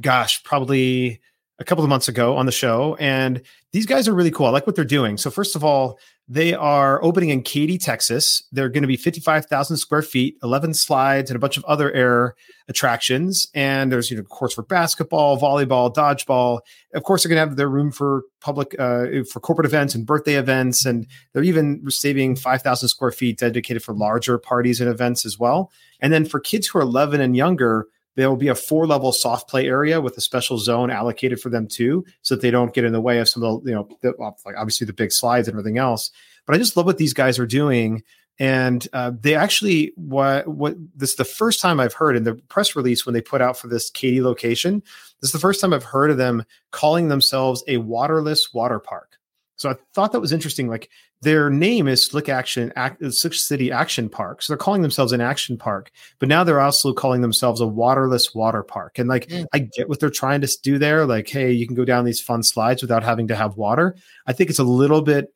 gosh, 0.01 0.43
probably 0.45 1.21
a 1.59 1.65
couple 1.65 1.83
of 1.83 1.89
months 1.91 2.09
ago 2.09 2.37
on 2.37 2.47
the 2.47 2.53
show, 2.53 2.97
and 3.01 3.43
these 3.73 3.87
guys 3.87 4.09
are 4.09 4.15
really 4.15 4.31
cool. 4.31 4.47
I 4.47 4.51
like 4.51 4.67
what 4.67 4.77
they're 4.77 4.85
doing. 4.85 5.17
So 5.17 5.31
first 5.31 5.57
of 5.57 5.65
all, 5.65 5.99
they 6.29 6.55
are 6.55 7.03
opening 7.05 7.31
in 7.31 7.43
Katy, 7.43 7.79
Texas. 7.79 8.43
They're 8.51 8.69
going 8.69 8.83
to 8.83 8.89
be 8.89 8.97
55,000 8.97 9.77
square 9.77 10.03
feet, 10.03 10.37
11 10.43 10.75
slides, 10.75 11.31
and 11.31 11.37
a 11.37 11.39
bunch 11.39 11.57
of 11.57 11.65
other 11.67 11.93
air 11.93 12.35
attractions. 12.69 13.49
And 13.55 13.93
there's, 13.93 14.11
you 14.11 14.17
know, 14.17 14.25
courts 14.25 14.55
for 14.55 14.63
basketball, 14.63 15.39
volleyball, 15.39 15.95
dodgeball. 15.95 16.61
Of 16.95 17.05
course, 17.05 17.23
they're 17.23 17.31
going 17.31 17.37
to 17.37 17.49
have 17.49 17.57
their 17.57 17.69
room 17.69 17.93
for 17.93 18.25
public, 18.41 18.75
uh, 18.79 19.07
for 19.31 19.39
corporate 19.39 19.67
events 19.67 19.95
and 19.95 20.05
birthday 20.05 20.35
events. 20.35 20.85
And 20.85 21.07
they're 21.33 21.45
even 21.45 21.89
saving 21.91 22.37
5,000 22.37 22.89
square 22.89 23.13
feet 23.13 23.39
dedicated 23.39 23.85
for 23.85 23.95
larger 23.95 24.37
parties 24.37 24.81
and 24.81 24.91
events 24.91 25.25
as 25.25 25.39
well. 25.39 25.71
And 26.01 26.13
then 26.13 26.25
for 26.25 26.41
kids 26.41 26.67
who 26.67 26.81
are 26.81 26.83
11 26.83 27.21
and 27.21 27.37
younger, 27.37 27.87
there 28.17 28.29
will 28.29 28.37
be 28.37 28.49
a 28.49 28.55
four 28.55 28.87
level 28.87 29.13
soft 29.13 29.49
play 29.49 29.67
area 29.67 30.01
with 30.01 30.17
a 30.17 30.21
special 30.21 30.59
zone 30.59 30.91
allocated 30.91 31.41
for 31.41 31.49
them 31.49 31.69
too, 31.69 32.05
so 32.23 32.35
that 32.35 32.43
they 32.43 32.51
don't 32.51 32.75
get 32.75 32.85
in 32.85 32.93
the 32.93 33.01
way 33.01 33.19
of 33.19 33.29
some 33.29 33.43
of 33.43 33.63
the, 33.63 33.71
you 33.71 33.75
know, 33.75 33.89
the, 34.03 34.13
like 34.19 34.57
obviously 34.57 34.87
the 34.87 34.93
big 34.93 35.13
slides 35.13 35.47
and 35.47 35.55
everything 35.55 35.79
else. 35.79 36.11
But 36.47 36.55
I 36.55 36.59
just 36.59 36.77
love 36.77 36.87
what 36.87 36.99
these 36.99 37.15
guys 37.15 37.39
are 37.39 37.47
doing. 37.47 38.03
And 38.39 38.87
uh, 38.93 39.13
they 39.19 39.35
actually, 39.35 39.93
what, 39.97 40.47
what 40.47 40.77
this 40.95 41.11
is 41.11 41.17
the 41.17 41.25
first 41.25 41.61
time 41.61 41.81
I've 41.81 41.95
heard 41.95 42.17
in 42.17 42.25
the 42.25 42.35
press 42.35 42.77
release 42.77 43.07
when 43.07 43.15
they 43.15 43.23
put 43.23 43.41
out 43.41 43.59
for 43.59 43.69
this 43.69 43.89
Katy 43.89 44.21
location. 44.21 44.83
This 45.21 45.29
is 45.29 45.33
the 45.33 45.39
first 45.39 45.61
time 45.61 45.73
I've 45.73 45.85
heard 45.85 46.11
of 46.11 46.19
them 46.19 46.45
calling 46.71 47.09
themselves 47.09 47.65
a 47.67 47.79
waterless 47.79 48.53
water 48.53 48.79
park. 48.79 49.17
So 49.57 49.71
I 49.71 49.77
thought 49.95 50.13
that 50.13 50.21
was 50.21 50.33
interesting. 50.33 50.69
Like 50.69 50.91
their 51.23 51.51
name 51.51 51.89
is 51.89 52.07
Slick 52.07 52.29
Action, 52.29 52.73
Act, 52.77 53.03
Slick 53.13 53.35
City 53.35 53.73
Action 53.73 54.09
Park. 54.09 54.43
So 54.43 54.53
they're 54.53 54.59
calling 54.59 54.83
themselves 54.83 55.13
an 55.13 55.21
action 55.21 55.57
park, 55.57 55.91
but 56.19 56.29
now 56.29 56.45
they're 56.45 56.61
also 56.61 56.93
calling 56.93 57.23
themselves 57.23 57.61
a 57.61 57.67
waterless 57.67 58.35
water 58.35 58.63
park. 58.63 58.99
And 58.99 59.09
like, 59.09 59.29
mm. 59.29 59.47
I 59.53 59.61
get 59.61 59.89
what 59.89 59.99
they're 59.99 60.11
trying 60.11 60.43
to 60.43 60.59
do 60.63 60.79
there. 60.79 61.07
Like, 61.07 61.29
hey, 61.29 61.53
you 61.53 61.67
can 61.67 61.77
go 61.77 61.85
down 61.85 62.05
these 62.05 62.21
fun 62.21 62.43
slides 62.43 62.83
without 62.83 63.03
having 63.03 63.29
to 63.29 63.37
have 63.37 63.57
water. 63.57 63.97
I 64.27 64.33
think 64.33 64.51
it's 64.51 64.59
a 64.59 64.65
little 64.65 65.03
bit 65.03 65.33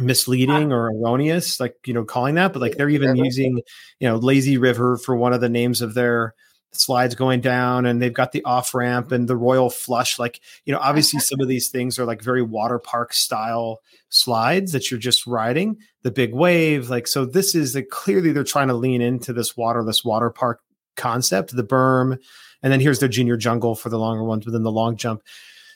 misleading 0.00 0.72
or 0.72 0.90
erroneous, 0.90 1.60
like, 1.60 1.74
you 1.84 1.92
know, 1.92 2.04
calling 2.04 2.36
that, 2.36 2.52
but 2.52 2.62
like 2.62 2.76
they're 2.76 2.88
even 2.88 3.16
using, 3.16 3.60
you 3.98 4.08
know, 4.08 4.16
Lazy 4.16 4.56
River 4.56 4.96
for 4.96 5.16
one 5.16 5.32
of 5.32 5.40
the 5.40 5.48
names 5.48 5.82
of 5.82 5.94
their 5.94 6.34
slides 6.72 7.14
going 7.14 7.40
down 7.40 7.86
and 7.86 8.00
they've 8.00 8.12
got 8.12 8.32
the 8.32 8.44
off 8.44 8.74
ramp 8.74 9.10
and 9.10 9.28
the 9.28 9.36
royal 9.36 9.70
flush 9.70 10.18
like 10.18 10.40
you 10.64 10.72
know 10.72 10.78
obviously 10.80 11.18
some 11.18 11.40
of 11.40 11.48
these 11.48 11.68
things 11.68 11.98
are 11.98 12.04
like 12.04 12.22
very 12.22 12.42
water 12.42 12.78
park 12.78 13.12
style 13.12 13.80
slides 14.10 14.72
that 14.72 14.90
you're 14.90 15.00
just 15.00 15.26
riding 15.26 15.76
the 16.02 16.10
big 16.10 16.34
wave 16.34 16.90
like 16.90 17.06
so 17.06 17.24
this 17.24 17.54
is 17.54 17.74
like 17.74 17.88
clearly 17.88 18.32
they're 18.32 18.44
trying 18.44 18.68
to 18.68 18.74
lean 18.74 19.00
into 19.00 19.32
this 19.32 19.56
waterless 19.56 20.04
water 20.04 20.30
park 20.30 20.60
concept 20.96 21.56
the 21.56 21.64
berm 21.64 22.18
and 22.62 22.72
then 22.72 22.80
here's 22.80 22.98
their 22.98 23.08
junior 23.08 23.36
jungle 23.36 23.74
for 23.74 23.88
the 23.88 23.98
longer 23.98 24.24
ones 24.24 24.44
within 24.44 24.64
the 24.64 24.72
long 24.72 24.96
jump. 24.96 25.22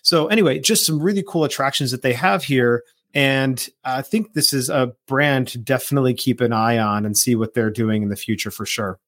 So 0.02 0.26
anyway 0.26 0.59
just 0.59 0.85
some 0.85 1.00
really 1.00 1.24
cool 1.26 1.44
attractions 1.44 1.90
that 1.90 2.02
they 2.02 2.12
have 2.12 2.44
here 2.44 2.83
and 3.14 3.68
i 3.85 4.02
think 4.02 4.33
this 4.33 4.52
is 4.52 4.70
a 4.70 4.92
brand 5.07 5.48
to 5.48 5.59
definitely 5.59 6.14
keep 6.14 6.40
an 6.40 6.52
eye 6.52 6.78
on 6.78 7.05
and 7.05 7.16
see 7.16 7.35
what 7.35 7.55
they're 7.55 7.70
doing 7.70 8.02
in 8.02 8.09
the 8.09 8.16
future 8.16 8.50
for 8.50 8.66
sure 8.66 8.98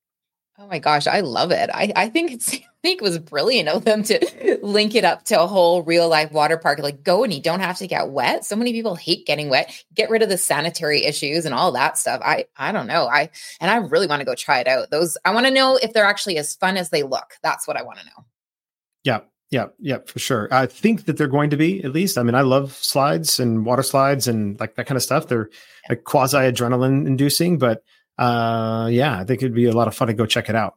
Oh 0.57 0.69
my 0.69 0.79
gosh, 0.79 1.09
I 1.09 1.21
love 1.21 1.51
it. 1.51 1.69
I, 1.75 1.93
I 1.97 2.09
think 2.09 2.31
it's 2.31 2.55
I 2.85 2.87
think 2.87 3.01
it 3.01 3.05
was 3.05 3.19
brilliant 3.19 3.71
of 3.71 3.87
them 3.87 4.03
to 4.05 4.59
link 4.62 4.95
it 4.95 5.05
up 5.05 5.25
to 5.25 5.40
a 5.40 5.47
whole 5.47 5.83
real 5.83 6.09
life 6.09 6.31
water 6.33 6.59
park. 6.59 6.79
Like 6.81 7.03
go 7.03 7.25
and 7.25 7.33
you 7.33 7.40
don't 7.40 7.61
have 7.61 7.79
to 7.79 7.87
get 7.87 8.11
wet. 8.11 8.45
So 8.45 8.57
many 8.57 8.73
people 8.73 8.95
hate 8.95 9.27
getting 9.27 9.49
wet. 9.49 9.75
Get 9.95 10.11
rid 10.11 10.23
of 10.23 10.29
the 10.29 10.37
sanitary 10.37 11.03
issues 11.05 11.47
and 11.47 11.55
all 11.55 11.73
that 11.73 11.97
stuff. 11.97 12.21
I 12.23 12.45
I 12.57 12.73
don't 12.73 12.87
know. 12.87 13.07
I 13.07 13.31
and 13.61 13.71
I 13.71 13.77
really 13.77 14.07
want 14.07 14.21
to 14.21 14.27
go 14.27 14.35
try 14.35 14.61
it 14.61 14.69
out. 14.69 14.90
Those 14.90 15.17
I 15.25 15.33
want 15.33 15.47
to 15.47 15.53
know 15.53 15.77
if 15.77 15.93
they're 15.93 16.05
actually 16.05 16.37
as 16.37 16.55
fun 16.57 16.77
as 16.77 16.90
they 16.90 17.03
look. 17.03 17.35
That's 17.43 17.67
what 17.67 17.77
I 17.79 17.83
want 17.83 18.01
to 18.01 18.05
know. 18.05 18.25
Yeah. 19.03 19.21
Yeah, 19.51 19.67
yeah, 19.79 19.99
for 20.05 20.19
sure. 20.19 20.49
I 20.51 20.67
think 20.67 21.05
that 21.05 21.17
they're 21.17 21.29
going 21.29 21.51
to 21.51 21.57
be 21.57 21.85
at 21.85 21.93
least. 21.93 22.19
I 22.19 22.25
mean, 22.25 22.35
I 22.35 22.40
love 22.40 22.73
slides 22.73 23.38
and 23.38 23.64
water 23.64 23.85
slides 23.85 24.27
and 24.27 24.59
like 24.59 24.75
that 24.75 24.87
kind 24.87 24.97
of 24.97 25.03
stuff. 25.03 25.29
They're 25.29 25.49
like 25.88 26.03
quasi 26.03 26.38
adrenaline 26.38 27.07
inducing, 27.07 27.59
but 27.59 27.85
uh, 28.18 28.88
yeah, 28.90 29.18
I 29.18 29.24
think 29.24 29.42
it'd 29.42 29.55
be 29.55 29.66
a 29.66 29.72
lot 29.72 29.88
of 29.88 29.94
fun 29.94 30.09
to 30.09 30.14
go 30.14 30.27
check 30.27 30.48
it 30.48 30.55
out. 30.55 30.74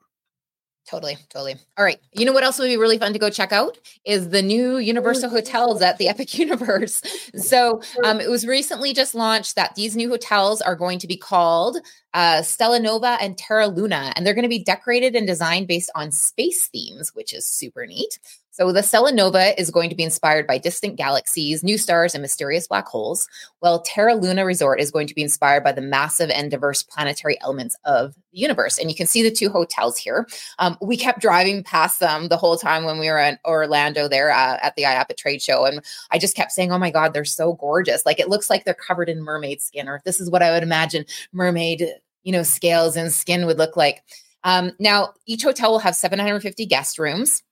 Totally, 0.87 1.17
totally. 1.27 1.55
All 1.77 1.83
right. 1.83 1.99
You 2.13 2.25
know 2.25 2.31
what 2.31 2.45
else 2.45 2.57
would 2.59 2.67
be 2.67 2.77
really 2.77 2.97
fun 2.97 3.11
to 3.11 3.19
go 3.19 3.29
check 3.29 3.51
out 3.51 3.77
is 4.05 4.29
the 4.29 4.41
new 4.41 4.77
Universal 4.77 5.29
hotels 5.29 5.81
at 5.81 5.97
the 5.97 6.07
Epic 6.07 6.37
Universe. 6.39 7.01
So 7.35 7.81
um, 8.05 8.21
it 8.21 8.29
was 8.29 8.47
recently 8.47 8.93
just 8.93 9.13
launched 9.13 9.55
that 9.57 9.75
these 9.75 9.97
new 9.97 10.07
hotels 10.07 10.61
are 10.61 10.77
going 10.77 10.99
to 10.99 11.07
be 11.07 11.17
called 11.17 11.77
uh, 12.13 12.41
Stella 12.41 12.79
Nova 12.79 13.17
and 13.19 13.37
Terra 13.37 13.67
Luna, 13.67 14.13
and 14.15 14.25
they're 14.25 14.33
going 14.33 14.43
to 14.43 14.49
be 14.49 14.63
decorated 14.63 15.13
and 15.13 15.27
designed 15.27 15.67
based 15.67 15.91
on 15.93 16.09
space 16.11 16.67
themes, 16.67 17.13
which 17.13 17.33
is 17.33 17.45
super 17.45 17.85
neat. 17.85 18.17
So 18.57 18.71
the 18.71 18.81
Stella 18.81 19.11
Nova 19.11 19.59
is 19.61 19.69
going 19.69 19.91
to 19.91 19.95
be 19.95 20.01
inspired 20.01 20.47
by 20.47 20.57
distant 20.57 20.95
galaxies, 20.95 21.63
new 21.63 21.77
stars, 21.77 22.15
and 22.15 22.23
mysterious 22.23 22.67
black 22.67 22.87
holes, 22.87 23.29
while 23.59 23.83
Terra 23.83 24.15
Luna 24.15 24.45
Resort 24.45 24.79
is 24.79 24.89
going 24.89 25.05
to 25.05 25.13
be 25.13 25.21
inspired 25.21 25.63
by 25.63 25.71
the 25.71 25.81
massive 25.81 26.31
and 26.31 26.49
diverse 26.49 26.81
planetary 26.81 27.39
elements 27.41 27.77
of 27.85 28.15
the 28.33 28.39
universe. 28.39 28.79
And 28.79 28.89
you 28.89 28.95
can 28.95 29.05
see 29.05 29.21
the 29.21 29.29
two 29.29 29.51
hotels 29.51 29.95
here. 29.95 30.27
Um, 30.57 30.75
we 30.81 30.97
kept 30.97 31.21
driving 31.21 31.63
past 31.63 31.99
them 31.99 32.29
the 32.29 32.37
whole 32.37 32.57
time 32.57 32.83
when 32.83 32.97
we 32.97 33.11
were 33.11 33.19
in 33.19 33.37
Orlando 33.45 34.07
there 34.07 34.31
uh, 34.31 34.57
at 34.63 34.75
the 34.75 34.85
IAAPA 34.85 35.15
trade 35.17 35.43
show. 35.43 35.65
And 35.65 35.85
I 36.09 36.17
just 36.17 36.35
kept 36.35 36.51
saying, 36.51 36.71
oh 36.71 36.79
my 36.79 36.89
God, 36.89 37.13
they're 37.13 37.25
so 37.25 37.53
gorgeous. 37.53 38.07
Like 38.07 38.19
it 38.19 38.27
looks 38.27 38.49
like 38.49 38.65
they're 38.65 38.73
covered 38.73 39.07
in 39.07 39.21
mermaid 39.21 39.61
skin, 39.61 39.87
or 39.87 40.01
this 40.03 40.19
is 40.19 40.31
what 40.31 40.41
I 40.41 40.49
would 40.49 40.63
imagine 40.63 41.05
mermaid, 41.31 41.87
you 42.23 42.31
know, 42.31 42.41
scales 42.41 42.97
and 42.97 43.13
skin 43.13 43.45
would 43.45 43.59
look 43.59 43.77
like. 43.77 44.01
Um, 44.43 44.71
now, 44.79 45.13
each 45.27 45.43
hotel 45.43 45.71
will 45.71 45.79
have 45.79 45.95
750 45.95 46.65
guest 46.65 46.97
rooms, 46.97 47.43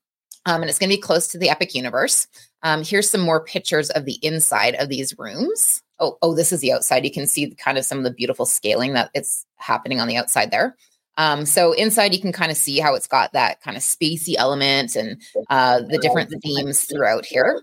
um, 0.46 0.62
and 0.62 0.70
it's 0.70 0.80
going 0.80 0.90
to 0.90 0.96
be 0.96 1.02
close 1.02 1.28
to 1.30 1.38
the 1.38 1.50
Epic 1.50 1.74
Universe. 1.76 2.28
Um, 2.64 2.84
here's 2.84 3.10
some 3.10 3.22
more 3.22 3.44
pictures 3.44 3.90
of 3.92 4.06
the 4.06 4.20
inside 4.22 4.76
of 4.76 4.90
these 4.90 5.18
rooms. 5.18 5.82
Oh, 6.00 6.18
oh, 6.22 6.36
this 6.36 6.52
is 6.52 6.62
the 6.62 6.74
outside. 6.74 7.06
You 7.06 7.12
can 7.12 7.28
see 7.28 7.52
kind 7.56 7.78
of 7.78 7.86
some 7.86 7.98
of 7.98 8.04
the 8.04 8.12
beautiful 8.12 8.46
scaling 8.46 8.94
that 8.94 9.12
it's 9.14 9.46
happening 9.58 10.00
on 10.00 10.08
the 10.08 10.18
outside 10.18 10.52
there. 10.52 10.76
Um, 11.18 11.46
so 11.46 11.72
inside, 11.72 12.14
you 12.14 12.20
can 12.20 12.34
kind 12.34 12.52
of 12.52 12.58
see 12.58 12.80
how 12.80 12.94
it's 12.94 13.08
got 13.08 13.32
that 13.34 13.62
kind 13.62 13.78
of 13.78 13.84
spacey 13.84 14.36
element 14.38 14.96
and 14.96 15.22
uh, 15.50 15.82
the 15.82 15.98
different 16.00 16.34
themes 16.44 16.84
throughout 16.84 17.26
here. 17.26 17.62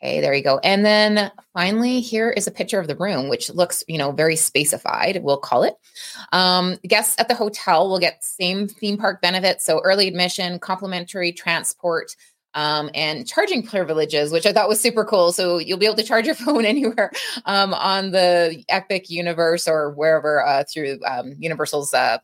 Okay, 0.00 0.20
there 0.20 0.32
you 0.32 0.44
go. 0.44 0.60
And 0.62 0.84
then 0.84 1.32
finally, 1.52 2.00
here 2.00 2.30
is 2.30 2.46
a 2.46 2.52
picture 2.52 2.78
of 2.78 2.86
the 2.86 2.94
room, 2.94 3.28
which 3.28 3.50
looks, 3.50 3.82
you 3.88 3.98
know, 3.98 4.12
very 4.12 4.36
spacified, 4.36 5.20
we'll 5.22 5.38
call 5.38 5.64
it. 5.64 5.74
Um, 6.32 6.76
guests 6.86 7.16
at 7.18 7.26
the 7.26 7.34
hotel 7.34 7.88
will 7.88 7.98
get 7.98 8.22
same 8.22 8.68
theme 8.68 8.96
park 8.96 9.20
benefits. 9.20 9.64
So 9.64 9.80
early 9.80 10.06
admission, 10.06 10.60
complimentary 10.60 11.32
transport, 11.32 12.14
um, 12.54 12.90
and 12.94 13.26
charging 13.26 13.64
privileges, 13.64 14.30
which 14.30 14.46
I 14.46 14.52
thought 14.52 14.68
was 14.68 14.80
super 14.80 15.04
cool. 15.04 15.32
So 15.32 15.58
you'll 15.58 15.78
be 15.78 15.86
able 15.86 15.96
to 15.96 16.04
charge 16.04 16.26
your 16.26 16.34
phone 16.36 16.64
anywhere 16.64 17.10
um, 17.44 17.74
on 17.74 18.12
the 18.12 18.64
Epic 18.68 19.10
Universe 19.10 19.66
or 19.66 19.90
wherever 19.92 20.46
uh, 20.46 20.62
through 20.72 21.00
um, 21.06 21.34
Universal's 21.40 21.92
uh, 21.92 22.18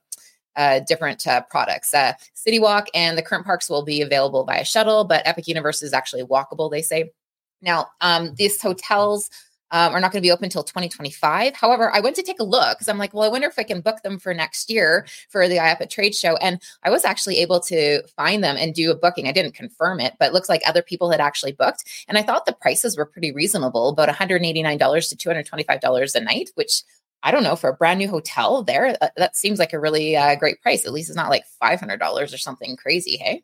uh, 0.55 0.81
different 0.87 1.27
uh, 1.27 1.43
products. 1.51 1.93
Uh, 1.93 2.13
City 2.35 2.61
Walk 2.61 2.87
and 2.95 3.19
the 3.19 3.23
current 3.23 3.45
parks 3.45 3.69
will 3.69 3.85
be 3.85 4.01
available 4.01 4.45
via 4.45 4.65
shuttle, 4.65 5.05
but 5.05 5.27
Epic 5.27 5.49
Universe 5.49 5.83
is 5.83 5.93
actually 5.93 6.23
walkable, 6.23 6.71
they 6.71 6.83
say. 6.83 7.11
Now, 7.65 7.89
um, 8.01 8.35
these 8.37 8.61
hotels 8.61 9.31
um, 9.71 9.93
are 9.93 10.01
not 10.01 10.13
going 10.13 10.23
to 10.23 10.27
be 10.27 10.31
open 10.31 10.45
until 10.45 10.63
2025. 10.63 11.57
However, 11.57 11.93
I 11.93 11.99
went 11.99 12.15
to 12.17 12.23
take 12.23 12.39
a 12.39 12.45
look 12.45 12.79
because 12.79 12.89
I'm 12.89 12.97
like, 12.97 13.13
well, 13.13 13.25
I 13.25 13.29
wonder 13.29 13.49
if 13.49 13.59
I 13.59 13.65
can 13.65 13.81
book 13.81 14.03
them 14.05 14.21
for 14.21 14.33
next 14.33 14.71
year 14.71 15.05
for 15.31 15.49
the 15.49 15.57
IAAPA 15.57 15.91
trade 15.91 16.15
show. 16.15 16.37
And 16.37 16.63
I 16.85 16.91
was 16.91 17.05
actually 17.05 17.39
able 17.39 17.59
to 17.63 18.07
find 18.17 18.45
them 18.45 18.57
and 18.57 18.73
do 18.73 18.93
a 18.93 18.95
booking. 18.95 19.27
I 19.27 19.33
didn't 19.33 19.55
confirm 19.55 19.99
it, 19.99 20.15
but 20.21 20.29
it 20.29 20.33
looks 20.33 20.49
like 20.49 20.63
other 20.65 20.83
people 20.83 21.11
had 21.11 21.21
actually 21.21 21.53
booked. 21.53 21.85
And 22.07 22.17
I 22.17 22.23
thought 22.23 22.47
the 22.47 22.53
prices 22.53 22.97
were 22.97 23.05
pretty 23.07 23.33
reasonable, 23.33 23.89
about 23.89 24.09
$189 24.09 25.09
to 25.09 25.17
$225 25.17 26.15
a 26.15 26.21
night, 26.21 26.51
which 26.55 26.83
I 27.25 27.33
don't 27.33 27.43
know 27.43 27.57
for 27.57 27.71
a 27.71 27.75
brand 27.75 27.99
new 27.99 28.09
hotel 28.09 28.63
there. 28.63 28.97
Uh, 29.01 29.09
that 29.17 29.35
seems 29.35 29.59
like 29.59 29.73
a 29.73 29.81
really 29.81 30.15
uh, 30.15 30.37
great 30.37 30.61
price. 30.61 30.87
At 30.87 30.93
least 30.93 31.09
it's 31.09 31.17
not 31.17 31.31
like 31.31 31.45
$500 31.61 32.01
or 32.23 32.39
something 32.39 32.77
crazy. 32.77 33.17
Hey. 33.17 33.43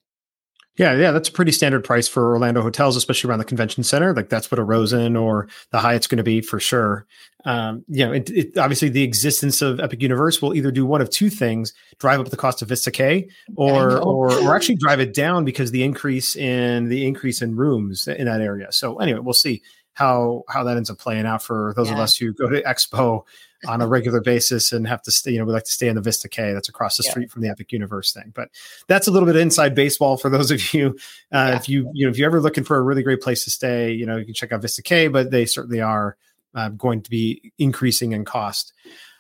Yeah, 0.80 0.94
yeah, 0.94 1.10
that's 1.10 1.28
a 1.28 1.32
pretty 1.32 1.52
standard 1.52 1.84
price 1.84 2.08
for 2.08 2.32
Orlando 2.32 2.62
hotels, 2.62 2.96
especially 2.96 3.28
around 3.28 3.40
the 3.40 3.44
convention 3.44 3.82
center. 3.82 4.14
Like 4.14 4.30
that's 4.30 4.50
what 4.50 4.58
a 4.58 4.64
Rosen 4.64 5.14
or 5.14 5.46
the 5.72 5.78
Hyatt's 5.78 6.06
going 6.06 6.16
to 6.16 6.22
be 6.24 6.40
for 6.40 6.58
sure. 6.58 7.06
Um, 7.44 7.84
you 7.86 8.06
know, 8.06 8.14
it, 8.14 8.30
it, 8.30 8.56
obviously 8.56 8.88
the 8.88 9.02
existence 9.02 9.60
of 9.60 9.78
Epic 9.78 10.00
Universe 10.00 10.40
will 10.40 10.54
either 10.54 10.70
do 10.70 10.86
one 10.86 11.02
of 11.02 11.10
two 11.10 11.28
things: 11.28 11.74
drive 11.98 12.18
up 12.18 12.30
the 12.30 12.36
cost 12.38 12.62
of 12.62 12.68
Vista 12.68 12.90
Cay, 12.90 13.28
or 13.56 13.98
or 13.98 14.32
or 14.32 14.56
actually 14.56 14.76
drive 14.76 15.00
it 15.00 15.12
down 15.12 15.44
because 15.44 15.70
the 15.70 15.82
increase 15.82 16.34
in 16.34 16.88
the 16.88 17.06
increase 17.06 17.42
in 17.42 17.56
rooms 17.56 18.08
in 18.08 18.24
that 18.24 18.40
area. 18.40 18.72
So 18.72 18.96
anyway, 19.00 19.20
we'll 19.20 19.34
see 19.34 19.60
how 19.92 20.44
how 20.48 20.64
that 20.64 20.78
ends 20.78 20.88
up 20.88 20.96
playing 20.96 21.26
out 21.26 21.42
for 21.42 21.74
those 21.76 21.88
yeah. 21.88 21.94
of 21.94 22.00
us 22.00 22.16
who 22.16 22.32
go 22.32 22.48
to 22.48 22.62
Expo 22.62 23.24
on 23.66 23.80
a 23.80 23.86
regular 23.86 24.20
basis 24.20 24.72
and 24.72 24.86
have 24.86 25.02
to 25.02 25.10
stay, 25.10 25.32
you 25.32 25.38
know, 25.38 25.44
we 25.44 25.52
like 25.52 25.64
to 25.64 25.72
stay 25.72 25.88
in 25.88 25.96
the 25.96 26.00
Vista 26.00 26.28
Cay 26.28 26.52
that's 26.52 26.68
across 26.68 26.96
the 26.96 27.02
yeah. 27.04 27.10
street 27.10 27.30
from 27.30 27.42
the 27.42 27.48
Epic 27.48 27.72
Universe 27.72 28.12
thing. 28.12 28.32
But 28.34 28.50
that's 28.86 29.06
a 29.06 29.10
little 29.10 29.26
bit 29.26 29.36
inside 29.36 29.74
baseball 29.74 30.16
for 30.16 30.30
those 30.30 30.50
of 30.50 30.72
you. 30.72 30.96
Uh, 31.32 31.50
yeah. 31.50 31.56
If 31.56 31.68
you, 31.68 31.90
you 31.94 32.06
know, 32.06 32.10
if 32.10 32.18
you're 32.18 32.26
ever 32.26 32.40
looking 32.40 32.64
for 32.64 32.76
a 32.76 32.82
really 32.82 33.02
great 33.02 33.20
place 33.20 33.44
to 33.44 33.50
stay, 33.50 33.92
you 33.92 34.06
know, 34.06 34.16
you 34.16 34.24
can 34.24 34.34
check 34.34 34.52
out 34.52 34.62
Vista 34.62 34.82
Cay, 34.82 35.08
but 35.08 35.30
they 35.30 35.46
certainly 35.46 35.80
are 35.80 36.16
uh, 36.54 36.70
going 36.70 37.02
to 37.02 37.10
be 37.10 37.52
increasing 37.58 38.12
in 38.12 38.24
cost. 38.24 38.72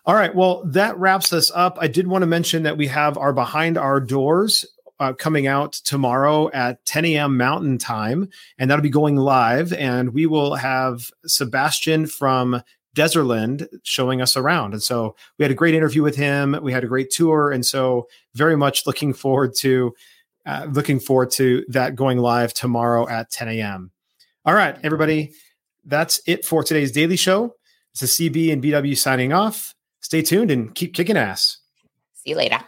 All 0.06 0.14
right. 0.14 0.34
Well, 0.34 0.64
that 0.64 0.96
wraps 0.96 1.32
us 1.32 1.50
up. 1.54 1.78
I 1.80 1.86
did 1.86 2.06
want 2.06 2.22
to 2.22 2.26
mention 2.26 2.62
that 2.62 2.76
we 2.76 2.86
have 2.88 3.18
our 3.18 3.32
behind 3.32 3.76
our 3.76 4.00
doors 4.00 4.64
uh, 4.98 5.14
coming 5.14 5.46
out 5.46 5.72
tomorrow 5.72 6.50
at 6.52 6.84
10 6.84 7.06
a.m. 7.06 7.36
Mountain 7.36 7.78
Time, 7.78 8.28
and 8.58 8.70
that'll 8.70 8.82
be 8.82 8.90
going 8.90 9.16
live. 9.16 9.72
And 9.72 10.12
we 10.12 10.26
will 10.26 10.54
have 10.54 11.10
Sebastian 11.26 12.06
from 12.06 12.62
Desertland 12.96 13.66
showing 13.82 14.20
us 14.20 14.36
around. 14.36 14.72
And 14.72 14.82
so 14.82 15.14
we 15.38 15.44
had 15.44 15.52
a 15.52 15.54
great 15.54 15.74
interview 15.74 16.02
with 16.02 16.16
him. 16.16 16.58
We 16.62 16.72
had 16.72 16.84
a 16.84 16.88
great 16.88 17.10
tour. 17.10 17.50
And 17.50 17.64
so 17.64 18.08
very 18.34 18.56
much 18.56 18.86
looking 18.86 19.12
forward 19.12 19.54
to 19.56 19.94
uh, 20.46 20.66
looking 20.70 20.98
forward 20.98 21.30
to 21.30 21.64
that 21.68 21.94
going 21.94 22.18
live 22.18 22.54
tomorrow 22.54 23.08
at 23.08 23.30
10 23.30 23.48
a.m. 23.48 23.90
All 24.44 24.54
right, 24.54 24.76
everybody. 24.82 25.32
That's 25.84 26.20
it 26.26 26.44
for 26.44 26.64
today's 26.64 26.92
daily 26.92 27.16
show. 27.16 27.54
This 27.94 28.18
is 28.18 28.18
CB 28.18 28.52
and 28.52 28.62
BW 28.62 28.96
signing 28.96 29.32
off. 29.32 29.74
Stay 30.00 30.22
tuned 30.22 30.50
and 30.50 30.74
keep 30.74 30.94
kicking 30.94 31.16
ass. 31.16 31.58
See 32.14 32.30
you 32.30 32.36
later. 32.36 32.58